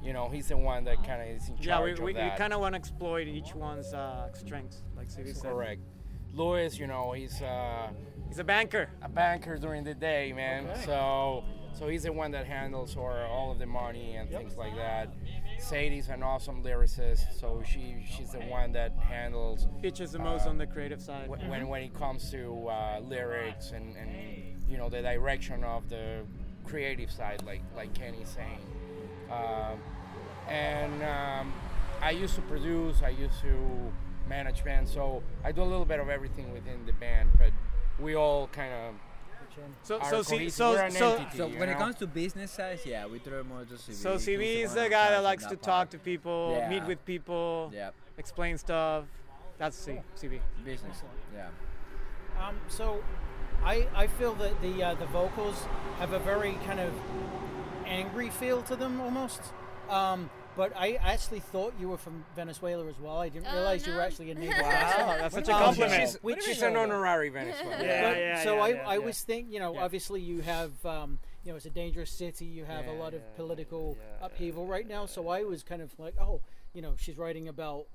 you 0.04 0.14
know, 0.14 0.30
he's 0.30 0.48
the 0.50 0.58
one 0.58 0.84
that 0.86 1.04
kind 1.06 1.22
of 1.22 1.28
is 1.36 1.48
in 1.50 1.56
charge 1.56 1.66
Yeah, 1.68 1.82
we, 1.84 1.92
of 1.94 2.00
we, 2.00 2.14
we 2.14 2.30
kind 2.38 2.54
of 2.54 2.60
want 2.60 2.74
to 2.74 2.78
exploit 2.78 3.28
each 3.28 3.56
one's 3.56 3.94
uh, 3.94 4.32
strengths, 4.34 4.84
like 4.98 5.08
CB 5.10 5.34
said. 5.36 5.52
Correct. 5.52 5.82
Louis, 6.34 6.78
you 6.80 6.88
know, 6.88 7.12
he's 7.12 7.42
uh, 7.42 7.90
He's 8.28 8.40
a 8.40 8.44
banker. 8.44 8.90
a 9.04 9.10
banker 9.10 9.58
during 9.58 9.84
the 9.84 9.94
day, 9.94 10.34
man. 10.34 10.68
Okay. 10.68 10.82
So, 10.86 11.44
so 11.74 11.88
he's 11.88 12.04
the 12.04 12.12
one 12.12 12.32
that 12.32 12.48
handles 12.48 12.98
our, 12.98 13.26
all 13.28 13.52
of 13.52 13.60
the 13.60 13.68
money 13.68 14.16
and 14.16 14.30
things 14.30 14.56
like 14.58 14.76
that. 14.76 15.14
Sadie's 15.60 16.10
an 16.10 16.24
awesome 16.24 16.64
lyricist, 16.64 17.40
so 17.40 17.62
she 17.66 18.04
she's 18.10 18.32
the 18.32 18.40
one 18.40 18.72
that 18.74 18.98
handles 18.98 19.68
Each 19.84 20.02
is 20.02 20.12
the 20.12 20.20
most 20.20 20.48
on 20.48 20.58
the 20.58 20.66
creative 20.66 21.02
side. 21.02 21.28
wh- 21.28 21.48
when 21.50 21.68
when 21.68 21.84
it 21.84 21.94
comes 21.94 22.32
to 22.32 22.68
uh, 22.68 23.00
lyrics 23.02 23.72
and, 23.72 23.96
and 23.96 24.10
you 24.68 24.78
know 24.78 24.90
the 24.90 25.02
direction 25.02 25.64
of 25.64 25.88
the 25.90 26.24
creative 26.66 27.12
side, 27.12 27.44
like 27.46 27.62
like 27.76 27.94
Kenny's 27.94 28.30
saying. 28.30 28.60
Um, 29.34 29.80
and 30.50 31.04
um, 31.04 31.54
I 32.02 32.12
used 32.12 32.36
to 32.36 32.42
produce, 32.42 33.02
I 33.02 33.10
used 33.10 33.40
to 33.42 33.92
manage 34.30 34.64
bands, 34.64 34.92
so 34.92 35.24
I 35.44 35.52
do 35.52 35.62
a 35.62 35.64
little 35.64 35.86
bit 35.86 36.00
of 36.00 36.10
everything 36.10 36.52
within 36.54 36.86
the 36.86 36.94
band, 36.94 37.30
but 37.38 37.52
we 38.00 38.16
all 38.16 38.48
kind 38.48 38.74
of 38.74 38.94
So, 39.84 40.00
so, 40.10 40.22
C, 40.22 40.32
cohesive. 40.38 40.54
so, 40.54 40.72
We're 40.74 40.90
so, 40.90 41.26
So 41.38 41.48
you 41.48 41.60
when 41.60 41.70
it 41.70 41.78
comes 41.78 41.96
to 41.98 42.08
business 42.08 42.52
size, 42.52 42.86
yeah, 42.86 43.06
we 43.06 43.20
throw 43.20 43.44
more 43.44 43.64
to 43.66 43.74
CB. 43.76 43.94
so 43.94 44.14
He's 44.14 44.26
CB 44.28 44.64
is 44.66 44.74
the 44.74 44.90
guy 44.90 45.10
that 45.12 45.18
of 45.20 45.24
likes 45.24 45.44
to 45.44 45.50
that 45.52 45.62
talk 45.64 45.74
part. 45.90 45.92
to 45.92 45.98
people, 46.00 46.66
meet 46.70 46.84
with 46.86 47.04
people, 47.06 47.72
Yeah, 47.74 47.92
explain 48.18 48.58
stuff. 48.58 49.06
That's 49.58 49.78
C, 49.78 50.00
CB. 50.20 50.40
business. 50.66 51.04
Yeah. 51.34 51.48
Um, 52.42 52.56
so, 52.68 53.04
I 53.64 53.88
I 53.96 54.08
feel 54.08 54.34
that 54.36 54.60
the 54.62 54.84
uh, 54.84 54.96
the 54.96 55.06
vocals 55.06 55.58
have 56.00 56.12
a 56.14 56.20
very 56.20 56.54
kind 56.66 56.80
of 56.80 56.92
angry 57.86 58.30
feel 58.30 58.62
to 58.64 58.76
them 58.76 59.00
almost. 59.02 59.42
Um, 59.90 60.30
but 60.56 60.72
I 60.78 60.94
actually 61.02 61.40
thought 61.40 61.74
you 61.80 61.90
were 61.90 61.98
from 61.98 62.24
Venezuela 62.36 62.86
as 62.88 63.00
well. 63.00 63.18
I 63.18 63.30
didn't 63.30 63.48
Oh, 63.50 63.56
realize 63.56 63.88
you 63.88 63.94
were 63.94 64.02
actually 64.02 64.32
a 64.32 64.36
native. 64.44 64.56
Wow, 64.62 65.18
that's 65.20 65.34
such 65.34 65.48
a 65.50 65.54
Um, 65.56 65.60
compliment. 65.64 66.02
She's, 66.02 66.14
Which- 66.24 66.44
she's 66.44 66.62
an 66.62 66.76
honorary 66.76 67.30
Venezuelan. 67.30 67.82
Yeah, 67.84 68.10
But- 68.12 68.18
yeah, 68.20 68.44
so 68.44 68.56
yeah, 68.58 68.62
I, 68.62 68.68
yeah, 68.70 68.90
I 68.90 68.94
yeah. 68.94 69.00
was 69.00 69.22
think 69.22 69.52
you 69.52 69.60
know 69.60 69.74
Yeah. 69.74 69.84
obviously 69.84 70.22
you 70.22 70.42
have 70.42 70.86
um, 70.86 71.20
you 71.44 71.52
know 71.52 71.56
it's 71.56 71.66
a 71.66 71.72
dangerous 71.72 72.12
city 72.12 72.46
you 72.46 72.66
have 72.66 72.86
a 72.88 72.94
Yeah, 72.94 73.00
lot 73.00 73.14
of 73.16 73.36
political 73.36 73.98
yeah, 74.00 74.26
upheaval 74.28 74.68
right 74.68 74.88
now 74.88 75.06
so 75.08 75.28
I 75.28 75.44
was 75.44 75.64
kind 75.64 75.82
of 75.82 75.92
like 76.00 76.14
oh 76.22 76.42
you 76.74 76.82
know 76.84 76.94
she's 76.98 77.18
writing 77.18 77.48
about 77.48 77.88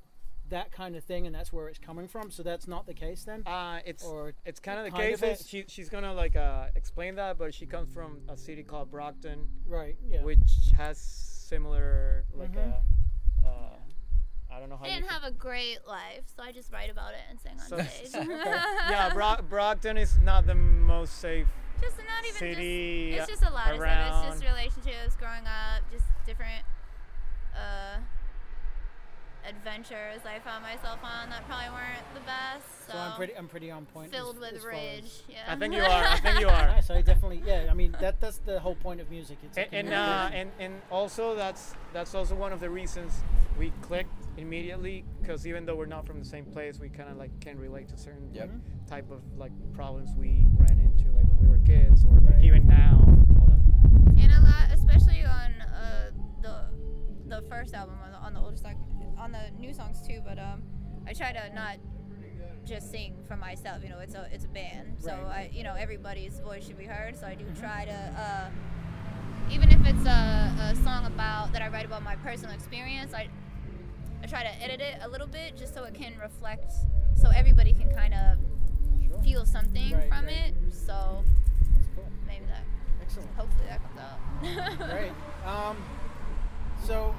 that 0.50 0.72
kind 0.72 0.96
of 0.96 1.04
thing 1.04 1.26
and 1.26 1.34
that's 1.34 1.52
where 1.52 1.68
it's 1.68 1.78
coming 1.78 2.08
from 2.08 2.30
so 2.30 2.42
that's 2.42 2.66
not 2.66 2.86
the 2.86 2.94
case 2.94 3.24
then 3.24 3.42
Uh, 3.46 3.78
it's 3.84 4.04
Or 4.04 4.32
it's 4.44 4.60
kind 4.60 4.78
of 4.78 4.84
the 4.86 4.90
kind 4.90 5.18
case. 5.18 5.40
of 5.42 5.46
she 5.46 5.64
she's 5.68 5.88
gonna 5.88 6.12
like 6.14 6.36
uh, 6.36 6.66
explain 6.76 7.14
that, 7.16 7.38
but 7.38 7.52
she 7.54 7.66
comes 7.66 7.92
from 7.92 8.20
a 8.28 8.36
city 8.36 8.62
called 8.62 8.90
Brockton, 8.90 9.48
right 9.66 9.96
yeah 10.08 10.22
which 10.22 10.72
has 10.76 10.98
similar 10.98 12.24
like 12.34 12.52
Mhm. 12.52 12.72
uh, 13.44 13.48
uh, 13.48 13.76
I 14.50 14.58
don't 14.60 14.70
know 14.70 14.76
how 14.76 14.84
I 14.84 14.88
didn't 14.88 15.08
have 15.10 15.24
a 15.24 15.30
great 15.30 15.86
life, 15.86 16.24
so 16.34 16.42
I 16.42 16.52
just 16.52 16.72
write 16.72 16.90
about 16.90 17.12
it 17.12 17.20
and 17.30 17.38
sing 17.40 17.52
on 17.52 17.58
So- 17.68 17.78
stage. 17.78 18.10
yeah, 18.28 19.12
Brock, 19.14 19.48
Brockton 19.48 19.96
is 19.98 20.18
not 20.18 20.46
the 20.46 20.54
most 20.54 21.18
safe. 21.18 21.46
just 21.80 21.96
not 21.98 22.24
even 22.24 22.34
City 22.38 23.12
just. 23.16 23.30
It's 23.30 23.40
just 23.40 23.50
a 23.50 23.54
lot 23.54 23.70
of 23.72 23.76
stuff. 23.80 24.24
It's 24.32 24.40
just 24.40 24.44
relationships, 24.50 25.14
growing 25.16 25.46
up, 25.46 25.82
just 25.92 26.06
different 26.26 26.64
uh, 27.54 27.98
adventures 29.46 30.20
I 30.26 30.38
found 30.40 30.62
myself 30.62 30.98
on 31.02 31.30
that 31.30 31.46
probably 31.46 31.70
weren't 31.70 32.14
the 32.14 32.20
best. 32.20 32.86
So, 32.86 32.92
so 32.94 32.98
I'm 32.98 33.16
pretty 33.16 33.36
I'm 33.36 33.48
pretty 33.48 33.70
on 33.70 33.84
point 33.86 34.10
filled 34.10 34.36
as- 34.36 34.40
with 34.40 34.52
as 34.54 34.64
rage. 34.64 35.04
as- 35.04 35.22
Yeah. 35.28 35.44
I 35.48 35.56
think 35.56 35.74
you 35.74 35.80
are. 35.82 36.04
I 36.04 36.16
think 36.20 36.40
you 36.40 36.48
are. 36.48 36.66
Nice, 36.66 36.90
I 36.90 37.02
definitely 37.02 37.42
yeah 37.46 37.68
I 37.70 37.74
mean 37.74 37.94
that 38.00 38.20
that's 38.20 38.38
the 38.38 38.60
whole 38.60 38.74
point 38.74 39.00
of 39.00 39.10
music 39.10 39.38
it's 39.42 39.56
a 39.56 39.62
and 39.74 39.88
and, 39.88 39.94
uh, 39.94 40.30
and 40.32 40.50
and 40.58 40.74
also 40.90 41.34
that's 41.34 41.74
that's 41.92 42.14
also 42.14 42.34
one 42.34 42.52
of 42.52 42.60
the 42.60 42.70
reasons 42.70 43.12
we 43.58 43.70
clicked 43.82 44.10
immediately 44.36 45.04
because 45.20 45.46
even 45.46 45.64
though 45.66 45.74
we're 45.74 45.86
not 45.86 46.06
from 46.06 46.18
the 46.20 46.24
same 46.24 46.44
place, 46.44 46.78
we 46.78 46.88
kind 46.88 47.10
of 47.10 47.16
like 47.16 47.30
can 47.40 47.58
relate 47.58 47.88
to 47.88 47.96
certain 47.96 48.30
Yep. 48.32 48.50
like, 48.50 48.86
type 48.86 49.10
of 49.10 49.20
like 49.36 49.52
problems 49.74 50.10
we 50.16 50.44
ran 50.56 50.78
into 50.78 51.10
like 51.12 51.26
when 51.26 51.38
we 51.40 51.46
were 51.48 51.58
kids 51.64 52.04
or 52.04 52.20
like 52.20 52.34
Right. 52.34 52.44
even 52.44 52.66
now. 52.66 53.00
All 53.40 53.46
that. 53.46 54.22
and 54.22 54.32
a 54.32 54.40
lot, 54.40 54.70
especially 54.72 55.24
on 55.24 55.60
uh, 55.62 56.10
the 56.40 56.64
the 57.28 57.42
first 57.48 57.74
album 57.74 57.96
on 58.04 58.10
the, 58.12 58.18
on 58.18 58.34
the 58.34 58.40
older 58.40 58.56
song, 58.56 58.74
on 59.18 59.32
the 59.32 59.50
new 59.58 59.72
songs 59.72 60.00
too. 60.06 60.20
But 60.24 60.38
um, 60.38 60.62
I 61.06 61.12
try 61.12 61.32
to 61.32 61.54
not 61.54 61.76
just 62.66 62.90
sing 62.90 63.14
for 63.26 63.36
myself. 63.36 63.82
You 63.82 63.90
know, 63.90 63.98
it's 64.00 64.14
a 64.14 64.28
it's 64.32 64.44
a 64.44 64.48
band, 64.48 64.96
so 64.98 65.10
Right. 65.10 65.50
I 65.50 65.50
you 65.52 65.62
know 65.64 65.74
everybody's 65.74 66.38
voice 66.40 66.66
should 66.66 66.78
be 66.78 66.84
heard. 66.84 67.16
So 67.16 67.26
I 67.26 67.34
do 67.34 67.44
Mm-hmm. 67.44 67.60
try 67.60 67.84
to. 67.86 67.92
Uh, 68.20 68.50
even 69.50 69.70
if 69.70 69.80
it's 69.86 70.04
a, 70.04 70.54
a 70.60 70.76
song 70.84 71.06
about 71.06 71.52
that 71.54 71.62
I 71.62 71.68
write 71.68 71.86
about 71.86 72.02
my 72.02 72.16
personal 72.16 72.54
experience, 72.54 73.14
I 73.14 73.28
I 74.22 74.26
try 74.26 74.42
to 74.42 74.62
edit 74.62 74.80
it 74.80 74.98
a 75.02 75.08
little 75.08 75.26
bit 75.28 75.56
just 75.56 75.72
so 75.74 75.84
it 75.84 75.94
can 75.94 76.12
reflect, 76.20 76.72
so 77.16 77.30
everybody 77.30 77.72
can 77.72 77.90
kind 77.94 78.12
of 78.14 78.38
Sure. 79.08 79.22
feel 79.22 79.46
something 79.46 79.92
Right, 79.94 80.08
from 80.08 80.26
right. 80.26 80.52
it. 80.52 80.54
So 80.70 81.24
cool. 81.94 82.04
maybe 82.26 82.44
that, 82.46 82.64
excellent 83.00 83.30
hopefully 83.36 83.64
that 83.68 83.80
comes 83.82 83.98
out. 84.00 84.90
Great. 84.90 85.12
Um, 85.46 85.76
so, 86.84 87.14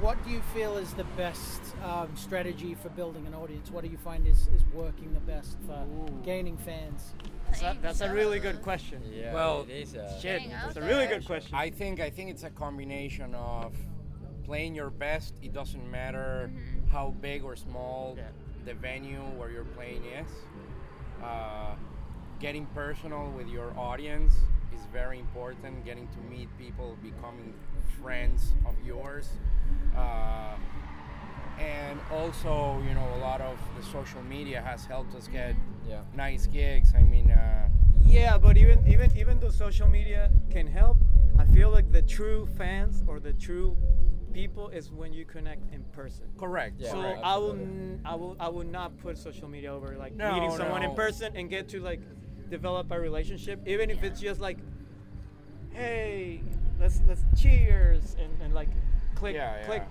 what 0.00 0.22
do 0.24 0.30
you 0.30 0.40
feel 0.54 0.76
is 0.78 0.92
the 0.94 1.04
best 1.16 1.60
um, 1.84 2.08
strategy 2.16 2.74
for 2.74 2.88
building 2.90 3.26
an 3.26 3.34
audience? 3.34 3.70
What 3.70 3.84
do 3.84 3.90
you 3.90 3.98
find 3.98 4.26
is, 4.26 4.48
is 4.54 4.64
working 4.72 5.12
the 5.12 5.20
best 5.20 5.58
for 5.66 5.84
gaining 6.24 6.56
fans? 6.56 7.12
That's 7.50 7.62
a, 7.62 7.76
that's 7.82 8.00
a 8.00 8.12
really 8.12 8.38
good 8.38 8.62
question. 8.62 9.02
Yeah. 9.12 9.34
Well, 9.34 9.62
it 9.68 9.70
is. 9.70 9.96
Uh, 9.96 10.18
Shit, 10.20 10.42
that's 10.50 10.76
a 10.76 10.80
really 10.82 11.06
good 11.06 11.26
question. 11.26 11.54
I 11.54 11.68
think 11.70 12.00
I 12.00 12.08
think 12.08 12.30
it's 12.30 12.44
a 12.44 12.50
combination 12.50 13.34
of 13.34 13.74
playing 14.44 14.74
your 14.74 14.90
best. 14.90 15.34
It 15.42 15.52
doesn't 15.52 15.90
matter 15.90 16.50
Mhm. 16.52 16.88
how 16.88 17.10
big 17.20 17.44
or 17.44 17.56
small 17.56 18.14
Yeah. 18.16 18.28
the 18.64 18.74
venue 18.74 19.20
where 19.36 19.50
you're 19.50 19.64
playing 19.76 20.04
is. 20.04 20.28
Uh, 21.22 21.74
getting 22.38 22.64
personal 22.66 23.30
with 23.32 23.48
your 23.48 23.76
audience 23.78 24.32
is 24.72 24.80
very 24.92 25.18
important. 25.18 25.84
Getting 25.84 26.08
to 26.08 26.18
meet 26.20 26.48
people, 26.56 26.96
becoming 27.02 27.52
friends 28.02 28.52
of 28.66 28.74
yours, 28.84 29.28
uh, 29.96 30.56
and 31.58 31.98
also 32.10 32.82
you 32.86 32.94
know 32.94 33.06
a 33.16 33.20
lot 33.20 33.40
of 33.40 33.58
the 33.76 33.82
social 33.82 34.22
media 34.22 34.60
has 34.60 34.86
helped 34.86 35.14
us 35.14 35.28
get 35.28 35.54
yeah. 35.88 36.00
nice 36.14 36.46
gigs. 36.46 36.92
I 36.96 37.02
mean. 37.02 37.30
Uh, 37.30 37.68
Yeah, 38.06 38.38
but 38.38 38.56
even 38.56 38.78
even 38.88 39.10
even 39.16 39.38
though 39.40 39.50
social 39.50 39.88
media 39.88 40.30
can 40.50 40.66
help, 40.66 40.98
I 41.38 41.44
feel 41.44 41.70
like 41.70 41.92
the 41.92 42.02
true 42.02 42.48
fans 42.58 43.04
or 43.06 43.20
the 43.20 43.32
true 43.34 43.76
people 44.32 44.68
is 44.68 44.90
when 44.90 45.12
you 45.12 45.24
connect 45.24 45.62
in 45.74 45.82
person. 45.92 46.26
correct. 46.38 46.74
Yeah, 46.80 46.92
so 46.92 47.00
correct. 47.02 47.20
I 47.24 47.36
will 47.36 47.50
absolutely. 47.50 47.64
n- 47.64 48.00
I 48.04 48.14
will 48.14 48.36
I 48.40 48.48
will 48.48 48.66
not 48.66 48.96
put 48.98 49.18
social 49.18 49.48
media 49.48 49.72
over 49.72 49.96
like 49.96 50.14
No, 50.16 50.32
meeting 50.32 50.50
someone 50.56 50.82
in 50.82 50.94
person 50.94 51.36
and 51.36 51.48
get 51.50 51.68
to 51.70 51.80
like 51.80 52.00
develop 52.50 52.90
a 52.90 52.98
relationship, 52.98 53.60
even 53.66 53.90
if 53.90 54.02
it's 54.02 54.20
just 54.20 54.40
like, 54.40 54.58
hey, 55.70 56.42
let's 56.80 57.00
let's 57.06 57.22
cheers 57.40 58.16
and, 58.18 58.30
and 58.42 58.54
like 58.54 58.68
click 59.14 59.34
Yeah, 59.34 59.56
yeah. 59.60 59.66
click 59.66 59.82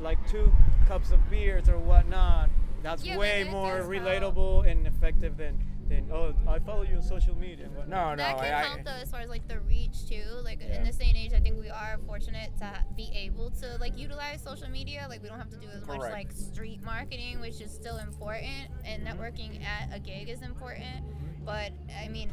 like 0.00 0.18
two 0.30 0.52
cups 0.86 1.10
of 1.10 1.18
beers 1.30 1.68
or 1.68 1.78
whatnot. 1.78 2.50
That's 2.82 3.04
Yeah, 3.04 3.16
way 3.16 3.42
it 3.42 3.50
more 3.50 3.78
does 3.78 3.90
help. 3.90 4.04
relatable 4.04 4.70
and 4.70 4.86
effective 4.86 5.36
than 5.36 5.58
than 5.88 6.08
oh 6.12 6.34
I 6.48 6.58
follow 6.60 6.82
you 6.82 6.96
on 6.96 7.02
social 7.02 7.34
media 7.36 7.66
and 7.66 7.76
whatnot. 7.76 8.16
no, 8.16 8.24
that 8.24 8.36
can 8.38 8.44
I, 8.54 8.58
I- 8.60 8.62
help 8.64 8.84
though 8.84 8.90
as 9.02 9.10
far 9.10 9.20
as 9.20 9.28
like 9.28 9.46
the 9.48 9.60
reach 9.60 10.06
too 10.08 10.22
like 10.42 10.60
Yeah. 10.60 10.78
in 10.78 10.84
this 10.84 10.96
day 10.96 11.08
and 11.08 11.16
age 11.16 11.34
i 11.34 11.40
think 11.40 11.60
we 11.60 11.68
are 11.68 11.98
fortunate 12.06 12.56
to 12.58 12.70
be 12.96 13.10
able 13.14 13.50
to 13.60 13.76
like 13.80 13.96
utilize 13.98 14.42
social 14.42 14.68
media 14.70 15.06
like 15.10 15.22
we 15.22 15.28
don't 15.28 15.36
have 15.38 15.50
to 15.50 15.58
do 15.58 15.68
as 15.68 15.86
much 15.86 16.00
like 16.00 16.32
street 16.32 16.82
marketing 16.82 17.38
which 17.38 17.60
is 17.60 17.70
still 17.70 17.98
important 17.98 18.68
and 18.86 19.06
networking 19.06 19.62
at 19.62 19.94
a 19.94 19.98
gig 19.98 20.30
is 20.30 20.40
important 20.40 21.04
but 21.44 21.70
i 22.02 22.08
mean 22.08 22.30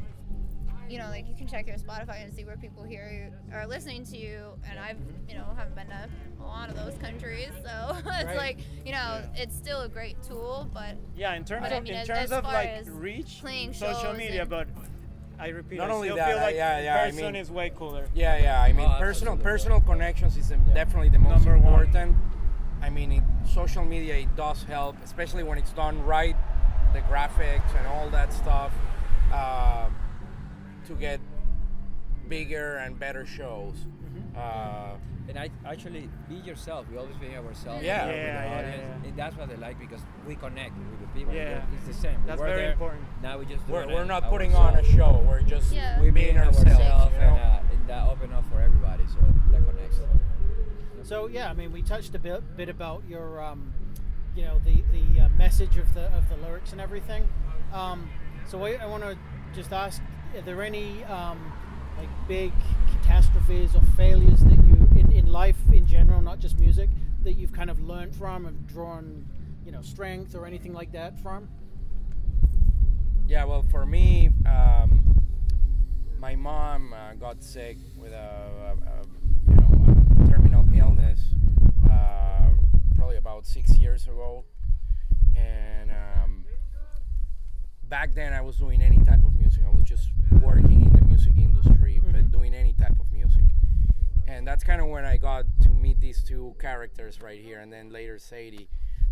you 0.92 1.00
know 1.00 1.08
like 1.08 1.28
you 1.28 1.34
can 1.36 1.48
check 1.48 1.66
your 1.68 1.78
spotify 1.78 2.22
and 2.24 2.34
see 2.34 2.44
where 2.44 2.58
people 2.58 2.84
here 2.84 3.32
are 3.54 3.66
listening 3.66 4.04
to 4.06 4.18
you 4.18 4.44
and 4.70 4.78
i've 4.78 4.98
you 5.30 5.36
know 5.36 5.46
haven't 5.56 5.74
been 5.76 5.88
to 5.88 6.08
a 6.42 6.44
lot 6.46 6.70
of 6.70 6.76
those 6.76 6.98
countries 7.00 7.50
so 7.64 7.96
it's 7.98 8.06
Right. 8.06 8.36
like 8.36 8.58
you 8.86 8.92
know 8.92 9.22
it's 9.36 9.56
still 9.56 9.82
a 9.82 9.90
great 9.90 10.22
tool 10.22 10.70
but 10.74 10.96
Yeah, 11.16 11.34
in 11.36 11.46
terms 11.46 11.62
But 11.64 11.72
I 11.74 11.76
of 11.78 11.84
mean, 11.84 11.94
in 11.94 12.00
as- 12.00 12.08
terms 12.08 12.32
as 12.32 12.32
of 12.32 12.44
like 12.44 12.84
reach, 12.88 13.40
playing 13.42 13.74
social 13.74 14.14
media, 14.14 14.46
but 14.46 14.68
I 15.40 15.48
repeat, 15.50 15.78
Not 15.78 15.90
I 15.90 15.94
only 15.94 16.08
still 16.10 16.18
that, 16.18 16.28
feel 16.30 16.38
like 16.38 16.56
yeah, 16.56 16.80
yeah, 16.82 17.04
I 17.04 17.12
mean- 17.12 17.36
is 17.36 17.50
way 17.50 17.72
cooler. 17.76 18.06
Yeah, 18.14 18.38
yeah. 18.38 18.62
I 18.62 18.74
mean, 18.74 18.86
Oh, 18.90 19.00
personal 19.00 19.34
absolutely. 19.34 19.44
personal 19.44 19.82
connections 19.82 20.38
is 20.38 20.52
Yeah. 20.52 20.58
definitely 20.74 21.10
the 21.10 21.18
most 21.20 21.46
Number 21.46 21.58
one. 21.58 21.66
important. 21.68 22.16
I 22.82 22.90
mean, 22.90 23.12
it, 23.14 23.24
social 23.48 23.84
media 23.86 24.16
it 24.18 24.36
does 24.36 24.64
help, 24.64 24.96
especially 25.04 25.44
when 25.44 25.58
it's 25.58 25.72
done 25.74 26.04
right, 26.06 26.36
the 26.94 27.00
graphics 27.02 27.72
and 27.78 27.88
all 27.88 28.10
that 28.10 28.32
stuff, 28.34 28.72
uh, 29.34 29.90
to 30.92 31.00
get 31.00 31.20
bigger 32.28 32.78
and 32.78 33.00
better 33.00 33.26
shows. 33.26 33.76
Uh, 34.36 34.96
And 35.30 35.38
I 35.38 35.50
actually 35.66 36.10
be 36.28 36.36
yourself. 36.36 36.88
We 36.92 36.98
always 36.98 37.16
be 37.16 37.28
ourselves. 37.38 37.84
Yeah. 37.84 38.08
with 38.08 38.16
Yeah, 38.16 38.44
yeah, 38.44 38.58
audience, 38.58 38.84
yeah. 39.04 39.08
And 39.08 39.18
that's 39.18 39.36
what 39.38 39.48
they 39.50 39.56
like 39.56 39.78
because 39.80 40.02
we 40.28 40.36
connect 40.36 40.74
with 40.78 41.00
the 41.00 41.08
people. 41.18 41.34
Yeah. 41.34 41.62
It's 41.76 41.88
the 41.88 41.94
same. 41.94 42.20
That's 42.26 42.40
we're 42.40 42.48
very 42.48 42.62
there, 42.64 42.72
important. 42.72 43.04
Now 43.22 43.38
we 43.40 43.46
just 43.46 43.64
we're, 43.70 43.88
we're 43.88 44.04
not 44.16 44.24
putting 44.30 44.56
on 44.56 44.76
a 44.76 44.84
show. 44.84 45.24
We're 45.30 45.42
just 45.56 45.72
Yeah. 45.72 46.02
We're 46.02 46.12
being 46.12 46.34
being 46.34 46.38
ourselves. 46.38 46.68
ourselves, 46.68 47.14
you 47.14 47.22
know? 47.22 47.28
and, 47.28 47.40
uh, 47.40 47.72
and 47.74 47.88
that 47.88 48.04
open 48.10 48.34
up 48.34 48.46
for 48.52 48.60
everybody. 48.60 49.06
So 49.08 49.20
that 49.52 49.62
connects. 49.64 50.00
So 51.04 51.28
yeah, 51.28 51.50
I 51.50 51.54
mean, 51.54 51.72
we 51.72 51.82
touched 51.82 52.14
a 52.16 52.20
bit, 52.20 52.42
bit 52.58 52.68
about 52.70 53.04
your, 53.08 53.42
um, 53.44 53.74
you 54.36 54.44
know, 54.44 54.60
the 54.66 54.84
the 54.92 55.22
uh, 55.22 55.30
message 55.38 55.78
of 55.78 55.94
the 55.94 56.06
of 56.18 56.28
the 56.30 56.38
lyrics 56.44 56.72
and 56.74 56.82
everything. 56.82 57.28
Um, 57.72 58.10
so 58.48 58.64
I, 58.66 58.72
I 58.84 58.86
want 58.86 59.04
to 59.04 59.18
just 59.54 59.72
ask: 59.72 60.02
Are 60.36 60.42
there 60.42 60.62
any 60.64 61.04
um, 61.06 61.52
like 61.98 62.10
big 62.28 62.52
catastrophes 62.92 63.76
or 63.76 63.82
failures 63.98 64.40
that 64.40 64.66
you 64.66 64.88
in, 64.96 65.12
in 65.12 65.32
life 65.32 65.58
in 65.74 65.86
general, 65.86 66.22
not 66.22 66.40
just 66.40 66.60
music, 66.60 66.90
that 67.24 67.34
you've 67.34 67.52
kind 67.52 67.70
of 67.70 67.80
learned 67.82 68.16
from 68.16 68.46
and 68.46 68.68
drawn, 68.68 69.26
you 69.66 69.72
know, 69.72 69.82
strength 69.82 70.36
or 70.36 70.46
anything 70.46 70.74
like 70.74 70.92
that 70.94 71.20
from? 71.20 71.50
Yeah, 73.28 73.46
well, 73.46 73.62
for 73.62 73.86
me, 73.86 74.30
um, 74.46 75.02
my 76.20 76.36
mom 76.36 76.94
uh, 76.94 77.14
got 77.16 77.42
sick 77.42 77.78
with 77.98 78.12
a, 78.12 78.16
a, 78.16 78.72
a 78.74 79.02
you 79.50 79.56
know 79.56 80.26
a 80.26 80.30
terminal 80.30 80.66
illness 80.78 81.20
uh, 81.90 82.50
probably 82.96 83.18
about 83.18 83.46
six 83.46 83.78
years 83.78 84.04
ago, 84.04 84.46
and 85.36 85.92
um, 85.92 86.46
back 87.84 88.14
then 88.14 88.34
I 88.34 88.42
was 88.42 88.58
doing 88.58 88.82
any 88.82 89.00
type 89.00 89.24
of 89.24 89.36
music. 89.40 89.64
I 89.66 89.72
was 89.74 89.84
just 89.84 90.10
working 90.42 90.82
in 90.86 90.94
the 90.94 91.02
music 91.06 91.34
industry, 91.38 92.00
but 92.12 92.32
doing 92.32 92.54
any 92.54 92.74
type 92.74 93.00
of 93.00 93.12
music, 93.12 93.46
and 94.28 94.48
that's 94.62 94.68
kind 94.70 94.82
of 94.82 94.90
when 94.90 95.06
I 95.06 95.18
got 95.18 95.46
to 95.64 95.70
meet 95.70 96.00
these 96.00 96.24
two 96.24 96.56
characters 96.60 97.20
right 97.20 97.42
here, 97.42 97.62
and 97.62 97.74
then 97.74 97.90
later 97.92 98.20
Sadie, 98.20 98.70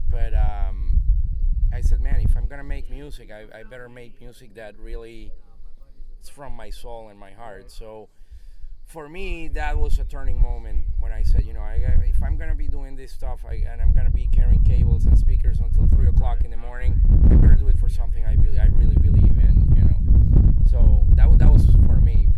but. 0.09 0.33
Um, 0.33 0.99
I 1.71 1.81
said, 1.81 2.01
man, 2.01 2.19
if 2.21 2.35
I'm 2.35 2.47
gonna 2.47 2.63
make 2.63 2.89
music, 2.89 3.29
I, 3.31 3.45
I 3.59 3.61
better 3.61 3.87
make 3.87 4.19
music 4.19 4.55
that 4.55 4.75
really 4.79 5.31
is 6.19 6.27
from 6.27 6.53
my 6.53 6.71
soul 6.71 7.09
and 7.09 7.19
my 7.19 7.29
heart. 7.29 7.69
So 7.69 8.09
for 8.87 9.07
me, 9.07 9.49
that 9.49 9.77
was 9.77 9.99
a 9.99 10.03
turning 10.03 10.41
moment 10.41 10.85
when 10.99 11.11
I 11.11 11.21
said, 11.21 11.45
you 11.45 11.53
know, 11.53 11.59
I, 11.59 11.75
if 12.07 12.23
I'm 12.23 12.37
gonna 12.37 12.55
be 12.55 12.67
doing 12.67 12.95
this 12.95 13.11
stuff 13.11 13.45
I, 13.47 13.63
and 13.71 13.83
I'm 13.83 13.93
gonna 13.93 14.09
be 14.09 14.27
carrying 14.31 14.63
cables 14.63 15.05
and 15.05 15.15
speakers 15.15 15.59
until 15.59 15.87
three 15.87 16.07
o'clock 16.07 16.43
in 16.43 16.49
the 16.49 16.57
morning, 16.57 16.99
I 17.29 17.35
better 17.35 17.53
do 17.53 17.67
it 17.67 17.77
for 17.77 17.87
something 17.87 18.25
I 18.25 18.33
really, 18.33 18.57
I 18.57 18.65
really 18.65 18.97
believe 18.97 19.37
in, 19.37 19.73
you 19.77 19.83
know. 19.83 20.53
So 20.71 21.05
that 21.09 21.37
that 21.37 21.53
was 21.53 21.67
for 21.85 22.01
me, 22.01 22.29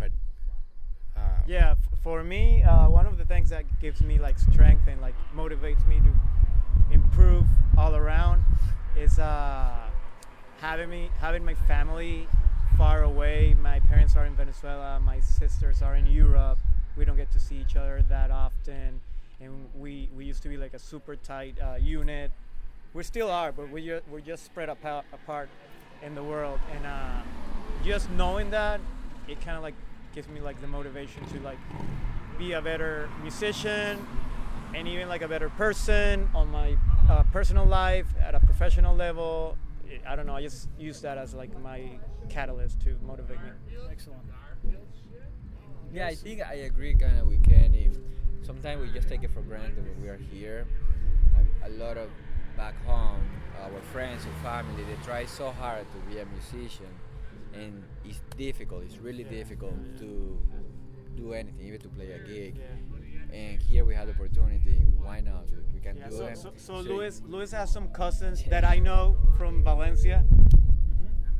Yeah, 1.52 1.74
for 2.02 2.24
me, 2.24 2.62
uh, 2.62 2.88
one 2.88 3.04
of 3.04 3.18
the 3.18 3.26
things 3.26 3.50
that 3.50 3.64
gives 3.78 4.00
me 4.00 4.18
like 4.18 4.38
strength 4.38 4.88
and 4.88 5.02
like 5.02 5.14
motivates 5.36 5.86
me 5.86 6.00
to 6.00 6.94
improve 6.94 7.44
all 7.76 7.94
around 7.94 8.42
is 8.96 9.18
uh, 9.18 9.76
having 10.62 10.88
me 10.88 11.10
having 11.20 11.44
my 11.44 11.52
family 11.52 12.26
far 12.78 13.02
away. 13.02 13.54
My 13.60 13.80
parents 13.80 14.16
are 14.16 14.24
in 14.24 14.34
Venezuela. 14.34 14.98
My 14.98 15.20
sisters 15.20 15.82
are 15.82 15.94
in 15.94 16.06
Europe. 16.06 16.58
We 16.96 17.04
don't 17.04 17.18
get 17.18 17.30
to 17.32 17.38
see 17.38 17.56
each 17.56 17.76
other 17.76 18.02
that 18.08 18.30
often, 18.30 19.02
and 19.38 19.68
we 19.78 20.08
we 20.16 20.24
used 20.24 20.42
to 20.44 20.48
be 20.48 20.56
like 20.56 20.72
a 20.72 20.78
super 20.78 21.16
tight 21.16 21.58
uh, 21.60 21.74
unit. 21.74 22.30
We 22.94 23.02
still 23.02 23.30
are, 23.30 23.52
but 23.52 23.68
we 23.68 23.92
we're 24.10 24.20
just 24.20 24.46
spread 24.46 24.70
apart 24.70 25.04
apart 25.12 25.50
in 26.02 26.14
the 26.14 26.24
world, 26.24 26.60
and 26.74 26.86
uh, 26.86 27.20
just 27.84 28.08
knowing 28.08 28.48
that 28.52 28.80
it 29.28 29.38
kind 29.42 29.58
of 29.58 29.62
like 29.62 29.74
gives 30.14 30.28
me 30.28 30.40
like 30.40 30.60
the 30.60 30.66
motivation 30.66 31.24
to 31.26 31.40
like 31.40 31.58
be 32.38 32.52
a 32.52 32.62
better 32.62 33.08
musician 33.22 34.04
and 34.74 34.88
even 34.88 35.08
like 35.08 35.22
a 35.22 35.28
better 35.28 35.48
person 35.50 36.28
on 36.34 36.50
my 36.50 36.76
uh, 37.10 37.22
personal 37.32 37.64
life 37.66 38.06
at 38.20 38.34
a 38.34 38.40
professional 38.40 38.94
level 38.94 39.56
I- 39.88 40.12
i 40.12 40.16
don't 40.16 40.26
know 40.26 40.34
i 40.36 40.42
just 40.42 40.68
use 40.78 41.00
that 41.02 41.18
as 41.18 41.34
like 41.34 41.50
my 41.62 41.98
catalyst 42.28 42.80
to 42.82 42.96
motivate 43.06 43.40
me 43.42 43.50
Excellent. 43.90 44.22
Yeah, 45.92 46.06
I 46.06 46.14
think 46.14 46.40
I 46.40 46.54
agree 46.54 46.94
kind 46.94 47.18
of 47.18 47.26
with 47.26 47.42
Kenny. 47.46 47.90
Sometimes 48.42 48.80
we 48.80 48.88
just 48.92 49.08
take 49.08 49.22
it 49.22 49.30
for 49.30 49.42
granted 49.42 49.76
when 49.86 50.02
we 50.02 50.08
are 50.08 50.16
here. 50.16 50.66
A, 51.62 51.68
a 51.68 51.70
lot 51.72 51.96
of 51.98 52.08
back 52.56 52.74
home, 52.86 53.20
our 53.62 53.80
friends 53.92 54.24
or 54.24 54.32
family, 54.42 54.82
they 54.84 54.96
try 55.04 55.26
so 55.26 55.50
hard 55.50 55.84
to 55.92 55.98
be 56.10 56.18
a 56.20 56.24
musician, 56.26 56.88
and 57.54 57.82
it's 58.04 58.20
difficult. 58.36 58.82
It's 58.84 58.98
really 58.98 59.24
difficult 59.24 59.74
to 59.98 60.38
do 61.16 61.32
anything, 61.32 61.66
even 61.66 61.80
to 61.80 61.88
play 61.88 62.12
a 62.12 62.18
gig. 62.18 62.60
And 63.32 63.60
here 63.60 63.84
we 63.84 63.94
have 63.94 64.06
the 64.08 64.14
opportunity. 64.14 64.76
Why 65.02 65.20
not? 65.20 65.46
We 65.72 65.80
can 65.80 65.96
yeah, 65.96 66.08
do 66.08 66.16
so, 66.16 66.26
it. 66.26 66.38
so, 66.38 66.52
so 66.56 66.74
Luis, 66.76 67.22
Luis 67.26 67.52
has 67.52 67.72
some 67.72 67.88
cousins 67.88 68.44
that 68.44 68.64
I 68.64 68.78
know 68.78 69.16
from 69.38 69.62
Valencia, 69.64 70.24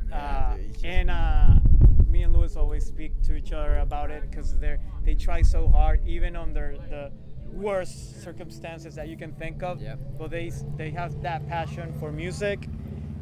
Yeah, 0.09 0.55
uh, 0.55 0.87
and 0.87 1.09
uh, 1.11 1.59
me 2.07 2.23
and 2.23 2.35
Luis 2.35 2.55
always 2.55 2.85
speak 2.85 3.21
to 3.23 3.35
each 3.35 3.53
other 3.53 3.77
about 3.77 4.09
it 4.11 4.29
because 4.29 4.57
they 4.59 4.77
they 5.03 5.15
try 5.15 5.41
so 5.41 5.67
hard, 5.67 5.99
even 6.05 6.35
under 6.35 6.77
the 6.89 7.11
worst 7.51 8.23
circumstances 8.23 8.95
that 8.95 9.07
you 9.07 9.17
can 9.17 9.31
think 9.33 9.61
of. 9.61 9.81
Yep. 9.81 9.99
But 10.17 10.31
they 10.31 10.51
they 10.77 10.89
have 10.91 11.21
that 11.21 11.47
passion 11.47 11.93
for 11.99 12.11
music 12.11 12.67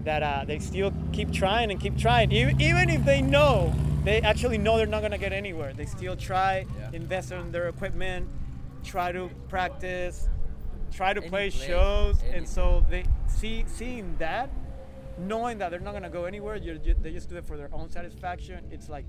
that 0.05 0.23
uh, 0.23 0.43
they 0.45 0.59
still 0.59 0.91
keep 1.13 1.31
trying 1.31 1.71
and 1.71 1.79
keep 1.79 1.97
trying, 1.97 2.31
even, 2.31 2.59
even 2.61 2.89
if 2.89 3.03
they 3.05 3.21
know 3.21 3.73
they 4.03 4.19
actually 4.21 4.57
know 4.57 4.77
they're 4.77 4.87
not 4.87 5.01
gonna 5.03 5.17
get 5.17 5.31
anywhere. 5.31 5.73
They 5.73 5.85
still 5.85 6.15
try, 6.15 6.65
Yeah. 6.79 6.89
invest 6.93 7.31
in 7.31 7.51
their 7.51 7.67
equipment, 7.67 8.27
try 8.83 9.11
to 9.11 9.29
practice, 9.47 10.27
try 10.91 11.13
to 11.13 11.21
Any 11.21 11.29
play 11.29 11.49
shows, 11.51 12.21
any- 12.23 12.37
and 12.39 12.47
so 12.49 12.83
they 12.89 13.03
see 13.27 13.63
seeing 13.67 14.15
that, 14.17 14.49
knowing 15.19 15.59
that 15.59 15.69
they're 15.69 15.79
not 15.79 15.93
gonna 15.93 16.09
go 16.09 16.25
anywhere, 16.25 16.59
they 16.59 17.11
just 17.11 17.29
do 17.29 17.37
it 17.37 17.45
for 17.45 17.57
their 17.57 17.69
own 17.73 17.89
satisfaction. 17.89 18.65
It's 18.71 18.89
like, 18.89 19.05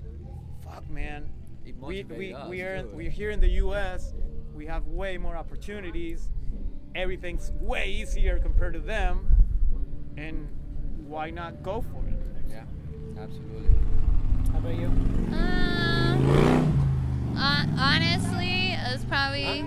fuck, 0.63 0.87
man. 0.91 1.29
We 1.65 2.03
we 2.03 2.33
us 2.33 2.49
we 2.49 2.61
are 2.61 2.85
we're 2.93 3.09
here 3.09 3.31
in 3.31 3.39
the 3.39 3.49
U.S. 3.65 4.13
We 4.53 4.65
have 4.67 4.85
way 4.87 5.17
more 5.17 5.35
opportunities. 5.35 6.29
Everything's 6.93 7.51
way 7.53 7.89
easier 7.89 8.37
compared 8.37 8.73
to 8.73 8.79
them, 8.79 9.25
and 10.17 10.47
why 11.13 11.29
not 11.29 11.61
go 11.61 11.79
for 11.91 12.03
it? 12.09 12.17
Yeah, 12.49 12.63
absolutely. 13.21 13.69
How 14.51 14.57
about 14.57 14.75
you? 14.75 14.87
Um, 14.87 16.23
hon- 17.37 17.69
honestly, 17.77 18.71
it 18.73 18.91
was 18.91 19.05
probably 19.05 19.63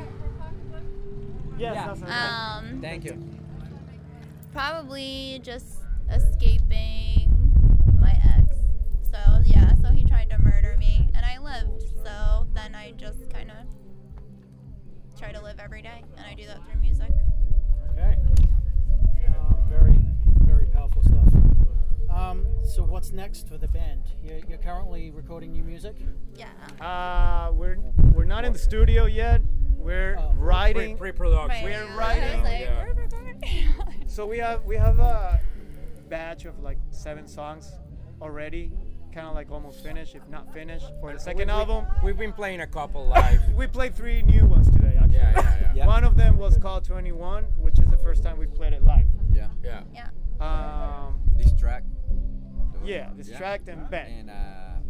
Yes, 1.56 1.74
Yeah. 1.76 1.86
that's 1.86 2.02
okay. 2.02 2.12
um 2.12 2.80
Thank 2.82 3.04
you. 3.04 3.16
probably 4.52 5.38
just 5.44 5.76
escaping 6.10 7.30
my 8.00 8.10
ex. 8.36 8.48
So 9.12 9.40
yeah, 9.44 9.72
so 9.76 9.90
he 9.90 10.02
tried 10.02 10.28
to 10.30 10.38
murder 10.42 10.76
me, 10.80 11.08
and 11.14 11.24
I 11.24 11.38
lived. 11.38 11.80
So 12.04 12.48
then 12.54 12.74
I 12.74 12.90
just 12.96 13.30
kind 13.30 13.52
of 13.52 13.68
try 15.16 15.30
to 15.30 15.40
live 15.40 15.60
every 15.60 15.80
day, 15.82 16.02
and 16.16 16.26
I 16.26 16.34
do 16.34 16.44
that 16.46 16.58
through 16.66 16.80
music. 16.80 17.10
Okay. 17.92 18.16
Um, 19.28 19.64
very, 19.68 19.96
very 20.44 20.65
powerful 20.76 21.02
stuff. 21.02 21.32
Um, 22.10 22.46
so 22.64 22.82
what's 22.82 23.12
next 23.12 23.48
for 23.48 23.58
the 23.58 23.68
band? 23.68 24.02
You're, 24.22 24.38
you're 24.48 24.58
currently 24.58 25.10
recording 25.10 25.52
new 25.52 25.62
music. 25.62 25.96
Yeah. 26.34 26.46
Uh, 26.84 27.52
we're 27.52 27.76
we're 28.14 28.24
not 28.24 28.44
in 28.44 28.52
the 28.52 28.58
studio 28.58 29.06
yet. 29.06 29.40
We're 29.76 30.16
Oh. 30.18 30.32
writing. 30.36 30.96
pre 30.96 31.12
production. 31.12 31.48
Right. 31.48 31.64
We're 31.64 31.92
I 31.92 31.96
writing. 31.96 32.42
like, 32.42 32.60
Yeah. 32.60 33.72
So 34.06 34.26
we 34.26 34.38
have 34.38 34.64
we 34.64 34.76
have 34.76 34.98
a 34.98 35.40
batch 36.08 36.44
of 36.46 36.58
like 36.60 36.78
seven 36.90 37.26
songs 37.26 37.70
already, 38.22 38.72
kind 39.12 39.26
of 39.26 39.34
like 39.34 39.50
almost 39.50 39.82
finished, 39.82 40.14
if 40.14 40.26
not 40.28 40.52
finished, 40.54 40.86
for 41.00 41.12
the 41.12 41.18
second 41.18 41.38
We- 41.38 41.44
we- 41.46 41.50
album. 41.60 41.86
We've 42.02 42.16
been 42.18 42.32
playing 42.32 42.60
a 42.62 42.66
couple 42.66 43.06
live. 43.06 43.40
We 43.54 43.66
played 43.66 43.94
three 43.94 44.22
new 44.22 44.46
ones 44.46 44.70
today, 44.70 44.96
actually. 44.98 45.16
yeah, 45.18 45.32
yeah, 45.36 45.58
yeah. 45.60 45.72
Yeah. 45.74 45.86
One 45.86 46.04
of 46.04 46.16
them 46.16 46.38
was 46.38 46.56
called 46.56 46.84
21, 46.84 47.44
which 47.58 47.78
is 47.78 47.86
the 47.88 47.96
first 47.98 48.22
time 48.22 48.38
we've 48.38 48.54
played 48.54 48.72
it 48.72 48.82
live. 48.84 49.04
Yeah. 49.66 49.82
Yeah. 49.92 50.08
yeah. 50.40 51.06
Um, 51.06 51.20
This 51.36 51.52
track. 51.52 51.84
yeah, 52.84 53.10
Distract 53.16 53.68
and 53.68 53.88
Ben. 53.90 54.06
And 54.10 54.30
uh, 54.30 54.34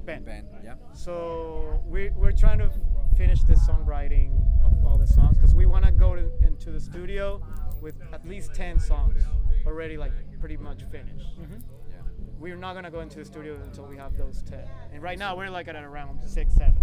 Ben. 0.05 0.23
Ben. 0.25 0.47
Yeah. 0.65 0.75
So 0.93 1.83
we're, 1.85 2.13
we're 2.13 2.33
trying 2.33 2.59
to 2.59 2.71
finish 3.17 3.43
the 3.43 3.55
songwriting 3.55 4.33
of 4.65 4.85
all 4.85 4.99
the 4.99 5.07
songs 5.07 5.37
because 5.39 5.55
we 5.55 5.67
want 5.67 5.85
to 5.85 5.93
go 5.93 6.15
to, 6.15 6.31
into 6.47 6.71
the 6.71 6.81
studio 6.81 7.41
with 7.81 7.97
at 8.13 8.27
least 8.29 8.55
10 8.55 8.79
songs 8.79 9.23
already 9.67 9.97
like 9.97 10.13
pretty 10.41 10.57
much 10.57 10.83
finished. 10.85 11.27
Yeah. 11.39 11.97
We're 12.39 12.57
not 12.57 12.75
gonna 12.75 12.91
go 12.91 13.01
into 13.01 13.19
the 13.19 13.25
studio 13.25 13.59
until 13.65 13.85
we 13.87 13.97
have 13.97 14.17
those 14.17 14.43
10. 14.43 14.61
And 14.93 15.03
right 15.03 15.19
now 15.19 15.37
we're 15.37 15.51
like 15.51 15.69
at 15.69 15.77
around 15.77 16.23
six, 16.23 16.55
seven. 16.55 16.77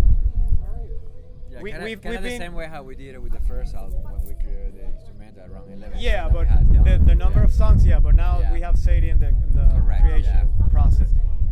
Yeah, 1.50 1.62
We- 1.62 1.72
kinda, 1.72 1.86
we've- 1.86 2.02
kinda 2.02 2.18
we've 2.18 2.24
the 2.24 2.30
been- 2.30 2.42
same 2.42 2.54
way 2.56 2.66
how 2.68 2.82
we 2.84 2.96
did 2.96 3.14
it 3.14 3.22
with 3.22 3.32
the 3.34 3.40
first 3.42 3.76
album 3.76 4.02
when 4.04 4.26
we 4.26 4.34
created 4.44 4.74
the 4.76 4.86
instrumental 4.86 5.13
around 5.52 5.72
11. 5.72 6.00
Yeah, 6.00 6.30
but 6.30 6.48
the, 6.84 7.00
the 7.06 7.16
number 7.16 7.40
yeah. 7.40 7.46
of 7.46 7.54
songs, 7.54 7.86
yeah, 7.86 8.00
but 8.00 8.16
now 8.16 8.40
Yeah. 8.40 8.54
we 8.54 8.62
have 8.62 8.78
Sadie 8.78 9.10
in 9.10 9.20
the, 9.20 9.28
in 9.30 9.52
the 9.54 9.68
Correct, 9.82 10.02
creation 10.02 10.50
yeah. 10.60 10.68
process. 10.70 11.10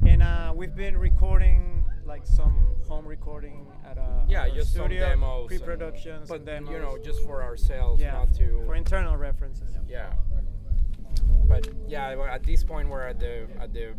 And 0.08 0.23
uh, 0.23 0.54
we've 0.56 0.75
been 0.75 0.97
recording 0.97 1.86
like 2.06 2.25
some 2.25 2.75
home 2.88 3.06
recording 3.08 3.67
at 3.89 3.97
a 3.97 4.25
Yeah, 4.27 4.43
at 4.43 4.51
a 4.51 4.56
just 4.56 4.73
some 4.73 4.82
studio, 4.84 5.08
demos, 5.10 5.45
uh, 5.45 5.47
pre-productions, 5.47 6.27
but 6.27 6.38
and 6.38 6.45
demos. 6.45 6.71
you 6.71 6.80
know, 6.80 6.97
just 7.04 7.21
for 7.23 7.41
ourselves, 7.43 8.01
yeah, 8.01 8.13
not 8.13 8.34
to. 8.36 8.63
for 8.65 8.75
internal 8.75 9.15
references. 9.17 9.69
yeah. 9.88 10.13
But 11.47 11.67
yeah, 11.88 12.15
well, 12.15 12.27
at 12.27 12.43
this 12.43 12.63
point 12.63 12.89
we're 12.89 13.06
at 13.08 13.19
the 13.19 13.47
at 13.60 13.73
the 13.73 13.89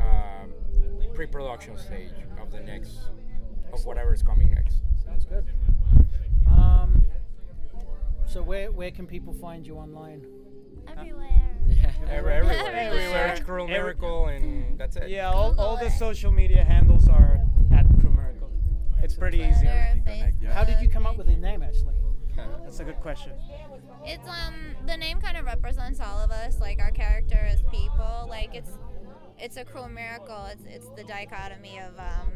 um, 0.00 0.52
pre-production 1.14 1.76
stage 1.76 2.10
of 2.40 2.50
the 2.50 2.60
next 2.60 2.98
of 3.72 3.84
whatever 3.84 4.14
is 4.14 4.22
coming 4.22 4.50
next. 4.52 4.76
Sounds 5.04 5.26
good. 5.26 5.44
Um, 6.46 7.04
so 8.30 8.42
where 8.42 8.70
where 8.70 8.90
can 8.90 9.06
people 9.06 9.32
find 9.34 9.66
you 9.66 9.76
online? 9.76 10.24
Everywhere. 10.88 11.28
Yeah. 11.66 11.90
Every, 12.08 12.32
everywhere. 12.40 12.74
Everywhere. 12.74 13.36
Search 13.36 13.44
Cruel 13.46 13.64
Every- 13.64 13.74
Miracle, 13.74 14.26
and 14.26 14.78
that's 14.78 14.96
it. 14.96 15.08
Yeah, 15.08 15.30
all, 15.30 15.54
all 15.58 15.76
the 15.76 15.90
social 15.90 16.32
media 16.32 16.64
handles 16.64 17.08
are 17.08 17.40
at 17.74 17.86
Cruel 18.00 18.12
Miracle. 18.12 18.50
It's 19.02 19.14
pretty 19.14 19.38
easy. 19.38 19.66
Twitter, 19.66 20.32
yeah. 20.42 20.52
How 20.52 20.64
did 20.64 20.80
you 20.80 20.88
come 20.88 21.06
up 21.06 21.16
with 21.16 21.26
the 21.26 21.36
name, 21.36 21.62
actually? 21.62 21.94
That's 22.62 22.80
a 22.80 22.84
good 22.84 23.00
question. 23.00 23.32
It's 24.04 24.26
um 24.28 24.54
the 24.86 24.96
name 24.96 25.20
kind 25.20 25.36
of 25.36 25.44
represents 25.44 26.00
all 26.00 26.20
of 26.20 26.30
us, 26.30 26.58
like 26.60 26.80
our 26.80 26.90
character 26.90 27.36
as 27.36 27.62
people. 27.62 28.26
Like 28.28 28.54
it's 28.54 28.78
it's 29.38 29.56
a 29.56 29.64
cruel 29.64 29.88
miracle. 29.88 30.46
It's 30.46 30.64
it's 30.66 30.88
the 30.96 31.04
dichotomy 31.04 31.78
of 31.78 31.98
um 31.98 32.32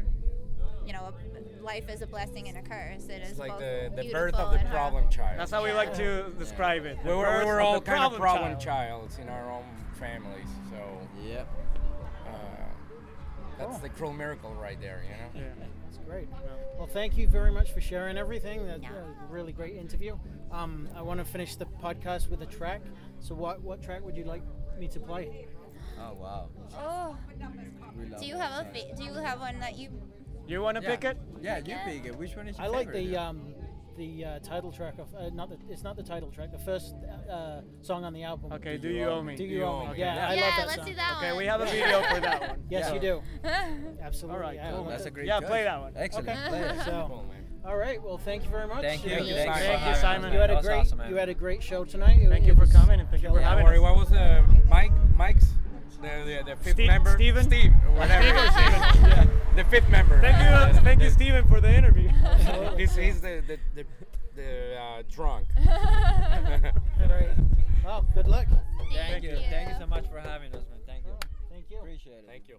you 0.85 0.93
know 0.93 1.13
life 1.61 1.89
is 1.89 2.01
a 2.01 2.07
blessing 2.07 2.47
and 2.47 2.57
a 2.57 2.61
curse. 2.61 3.05
It 3.07 3.21
is 3.23 3.31
It's 3.31 3.39
like 3.39 3.51
both 3.51 3.59
the, 3.59 3.91
the 3.95 4.09
birth 4.11 4.33
beautiful 4.33 4.39
of 4.45 4.51
the 4.53 4.59
and 4.59 4.69
problem 4.69 5.09
child. 5.09 5.39
That's 5.39 5.51
how 5.51 5.63
we 5.63 5.71
like 5.71 5.95
to 5.95 6.31
describe 6.37 6.85
it. 6.85 6.97
we 7.03 7.09
the 7.09 7.17
were, 7.17 7.39
we 7.39 7.45
were 7.45 7.59
all 7.61 7.75
the 7.79 7.85
kind 7.85 8.03
of 8.03 8.19
problem 8.19 8.51
child. 8.59 9.09
childs 9.09 9.17
in 9.17 9.27
our 9.29 9.51
own 9.51 9.63
families, 9.99 10.47
so 10.69 10.77
Yep. 11.27 11.47
uh, 12.27 12.31
that's 13.57 13.77
the 13.79 13.89
cruel 13.89 14.13
miracle 14.13 14.53
right 14.61 14.79
there, 14.79 15.03
you 15.03 15.39
know. 15.41 15.45
Yeah. 15.47 15.65
That's 15.85 15.97
great. 16.05 16.27
Well, 16.77 16.87
thank 16.87 17.17
you 17.17 17.27
very 17.27 17.51
much 17.51 17.71
for 17.71 17.81
sharing 17.81 18.17
everything. 18.17 18.67
That's 18.67 18.83
Yeah. 18.83 18.89
a 18.89 19.31
really 19.31 19.53
great 19.53 19.75
interview. 19.77 20.17
Um, 20.51 20.89
I 20.95 21.01
want 21.01 21.19
to 21.19 21.25
finish 21.25 21.55
the 21.55 21.65
podcast 21.65 22.29
with 22.29 22.41
a 22.41 22.45
track. 22.45 22.81
So 23.21 23.33
what 23.33 23.61
what 23.61 23.81
track 23.81 24.03
would 24.03 24.17
you 24.17 24.25
like 24.25 24.43
me 24.77 24.87
to 24.89 24.99
play? 24.99 25.47
Oh 25.99 26.13
wow. 26.21 26.49
Oh, 26.77 27.15
do 28.19 28.25
you 28.25 28.35
have 28.37 28.51
a 28.51 28.63
song. 28.65 28.73
fa- 28.73 28.95
do 28.97 29.03
you 29.05 29.13
have 29.13 29.39
one 29.39 29.59
that 29.61 29.77
you? 29.77 29.89
You 30.47 30.61
want 30.61 30.77
to 30.77 30.83
Yeah. 30.83 30.89
pick 30.89 31.03
it? 31.05 31.17
Yeah, 31.41 31.57
you 31.57 31.63
Yeah. 31.67 31.85
pick 31.85 32.05
it. 32.05 32.15
Which 32.17 32.35
one 32.35 32.47
is 32.47 32.57
your 32.57 32.65
I 32.65 32.69
like 32.69 32.87
favorite? 32.91 33.07
the 33.11 33.17
um, 33.17 33.53
the 33.97 34.25
uh, 34.25 34.39
title 34.39 34.71
track 34.73 34.95
of 34.99 35.13
uh, 35.15 35.29
not 35.33 35.49
the 35.49 35.57
it's 35.69 35.81
not 35.83 35.95
the 35.95 36.03
title 36.03 36.29
track. 36.29 36.51
The 36.51 36.59
first 36.59 36.95
uh, 37.29 37.61
song 37.81 38.03
on 38.03 38.13
the 38.13 38.23
album. 38.23 38.51
Okay. 38.53 38.77
Do 38.77 38.89
you 38.89 39.05
owe 39.05 39.23
me? 39.23 39.35
Do 39.35 39.43
you 39.45 39.63
owe 39.63 39.85
me? 39.87 39.93
me? 39.93 39.99
Yeah, 39.99 40.27
I 40.29 40.33
yeah, 40.33 40.41
love 40.41 40.53
that 40.57 40.67
let's 40.67 40.75
song. 40.75 40.85
do 40.85 40.95
that 40.95 41.13
Okay, 41.17 41.29
one. 41.29 41.37
we 41.37 41.45
have 41.45 41.61
a 41.61 41.65
video 41.65 42.01
for 42.03 42.19
that 42.19 42.41
one. 42.41 42.63
Yes, 42.69 42.87
Yeah. 42.89 42.93
you 42.93 42.99
do. 42.99 43.21
Absolutely. 44.01 44.35
All 44.37 44.41
right, 44.45 44.55
yeah, 44.55 44.67
I 44.67 44.71
cool. 44.71 44.81
love 44.81 44.89
That's 44.89 45.03
that. 45.03 45.09
a 45.09 45.11
great 45.11 45.27
Yeah, 45.27 45.39
choice. 45.39 45.49
play 45.49 45.63
that 45.63 45.79
one. 45.81 45.93
Excellent. 45.95 46.29
Okay. 46.29 46.47
Play 46.49 46.59
it. 46.61 46.75
So- 46.85 47.05
Cool, 47.07 47.23
man. 47.29 47.41
All 47.65 47.77
right. 47.77 47.99
Well, 48.03 48.19
thank 48.19 48.43
you 48.43 48.49
very 48.51 48.67
much. 48.67 48.81
Thank 48.83 49.03
you. 49.05 49.09
Thank 49.09 49.25
you, 49.27 49.33
Thanks 49.33 49.53
Simon. 49.59 49.65
Thank 49.65 49.79
you, 49.81 49.85
having 49.87 50.01
Simon. 50.01 50.33
You 50.33 50.39
had 50.39 50.51
a 50.51 50.55
was 50.55 50.65
great 50.65 50.77
awesome, 50.81 50.97
man. 50.99 51.09
you 51.09 51.15
had 51.15 51.29
a 51.29 51.33
great 51.33 51.63
show 51.63 51.83
tonight. 51.83 52.19
It- 52.21 52.29
Thank 52.29 52.43
it 52.43 52.47
you 52.49 52.53
for 52.53 52.59
was- 52.61 52.71
coming 52.73 52.99
and 52.99 53.09
thank 53.09 53.23
you 53.23 53.29
for 53.29 53.39
Yeah. 53.39 53.49
Having 53.49 53.63
worry, 53.65 53.77
us. 53.77 53.81
what 53.81 53.95
was 53.97 54.11
uh, 54.11 54.43
Mike? 54.67 54.91
Mike's 55.15 55.47
the 55.97 56.07
the, 56.45 56.51
the 56.51 56.55
fifth 56.57 56.73
Steve- 56.73 56.87
member. 56.87 57.13
Steven? 57.15 57.43
Steve, 57.43 57.73
whatever. 57.95 58.23
Steven, 58.23 58.51
Steven, 58.51 59.09
yeah. 59.09 59.27
The 59.55 59.63
fifth 59.65 59.89
member. 59.89 60.19
Thank 60.21 60.37
Uh, 60.37 60.71
you, 60.73 60.79
thank 60.81 60.99
the- 60.99 61.05
you, 61.05 61.11
Steven, 61.11 61.47
for 61.47 61.61
the 61.61 61.73
interview. 61.73 62.09
He's, 62.77 62.95
he's 62.95 63.21
the 63.21 63.41
the 63.47 63.57
the, 63.75 63.85
the 64.35 64.77
uh, 64.79 65.03
drunk. 65.11 65.47
All 65.59 67.07
right. 67.07 67.29
Well, 67.83 68.05
good 68.13 68.27
luck. 68.27 68.47
Thank 68.77 68.91
Thank 68.93 69.23
you. 69.23 69.29
you. 69.31 69.37
Thank 69.49 69.69
you 69.69 69.75
so 69.79 69.87
much 69.87 70.09
for 70.09 70.19
having 70.19 70.49
us, 70.53 70.63
man. 70.69 70.79
Thank 70.87 71.05
you. 71.05 71.11
Thank 71.51 71.65
you. 71.69 71.77
Appreciate 71.79 72.13
it. 72.19 72.25
Thank 72.27 72.47
you. 72.47 72.55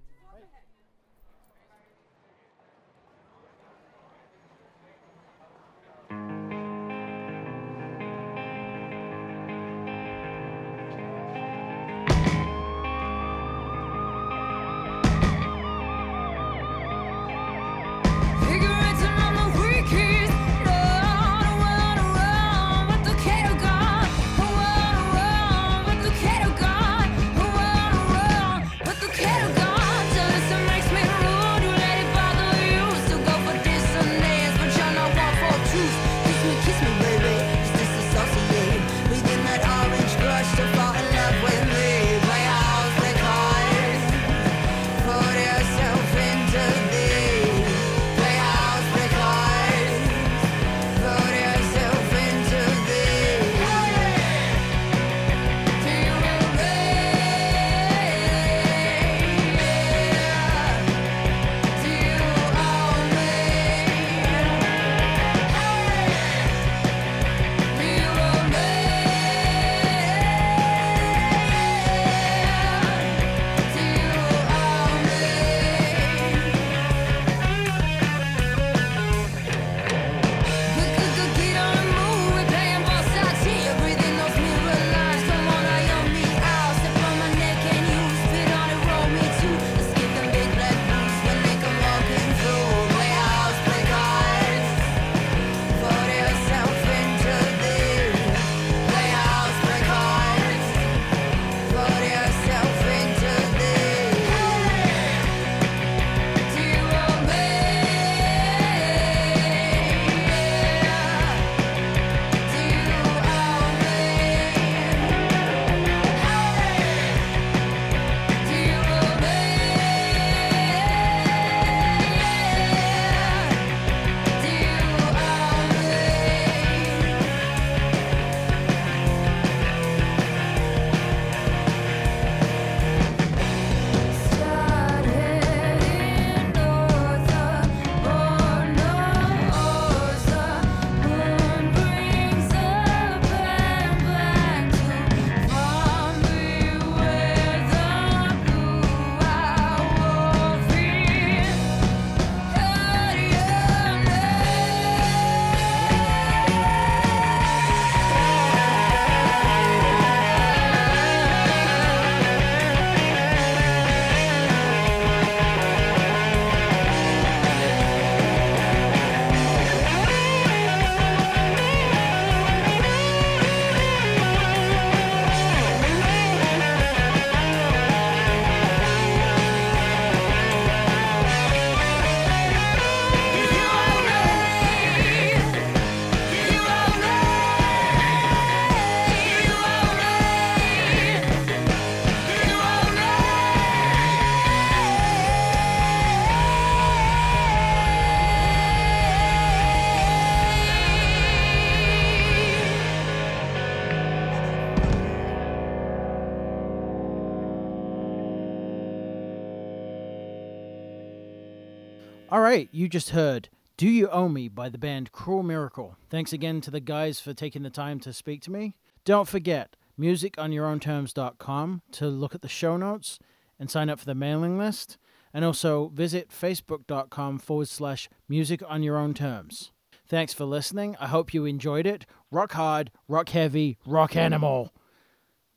Right, 212.57 212.71
you 212.73 212.89
just 212.89 213.11
heard 213.11 213.51
Do 213.77 213.87
You 213.87 214.09
Owe 214.09 214.31
Me 214.31 214.49
by 214.49 214.71
the 214.71 214.79
band 214.79 215.13
Cruel 215.13 215.43
Miracle. 215.43 215.99
Thanks 216.09 216.33
again 216.33 216.63
to 216.63 216.71
the 216.71 216.81
guys 216.81 217.21
for 217.21 217.35
taking 217.35 217.63
the 217.63 217.69
time 217.69 218.01
to 218.01 218.15
speak 218.15 218.41
to 218.45 218.51
me. 218.51 218.77
Don't 219.05 219.29
forget, 219.29 219.77
musiconyourownterms.com 220.01 221.83
to 221.93 222.07
look 222.07 222.35
at 222.35 222.41
the 222.41 222.49
show 222.49 222.79
notes 222.79 223.19
and 223.61 223.71
sign 223.71 223.91
up 223.91 223.99
for 223.99 224.07
the 224.07 224.15
mailing 224.15 224.57
list. 224.57 224.97
And 225.35 225.45
also 225.45 225.89
visit 225.89 226.31
facebook.com 226.31 227.41
forward 227.41 227.69
slash 227.69 228.09
music 228.27 228.63
on 228.67 228.83
your 228.83 228.97
own 228.97 229.13
terms. 229.13 229.73
Thanks 230.09 230.33
for 230.33 230.47
listening. 230.47 230.97
I 230.99 231.09
hope 231.09 231.35
you 231.35 231.45
enjoyed 231.45 231.87
it. 231.87 232.07
Rock 232.31 232.53
hard, 232.53 232.91
rock 233.07 233.29
heavy, 233.29 233.77
rock 233.85 234.17
animal. 234.17 234.73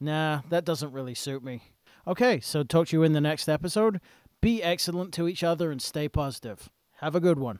Nah, 0.02 0.42
that 0.50 0.66
doesn't 0.66 0.92
really 0.92 1.16
suit 1.16 1.46
me. 1.46 1.62
Okay, 2.06 2.42
so 2.42 2.64
talk 2.64 2.88
to 2.88 2.98
you 2.98 3.04
in 3.04 3.14
the 3.14 3.22
next 3.22 3.48
episode. 3.48 4.02
Be 4.42 4.62
excellent 4.62 5.14
to 5.14 5.30
each 5.30 5.46
other 5.46 5.72
and 5.72 5.82
stay 5.82 6.10
positive. 6.10 6.70
Have 7.00 7.16
a 7.16 7.22
good 7.22 7.40
one. 7.40 7.60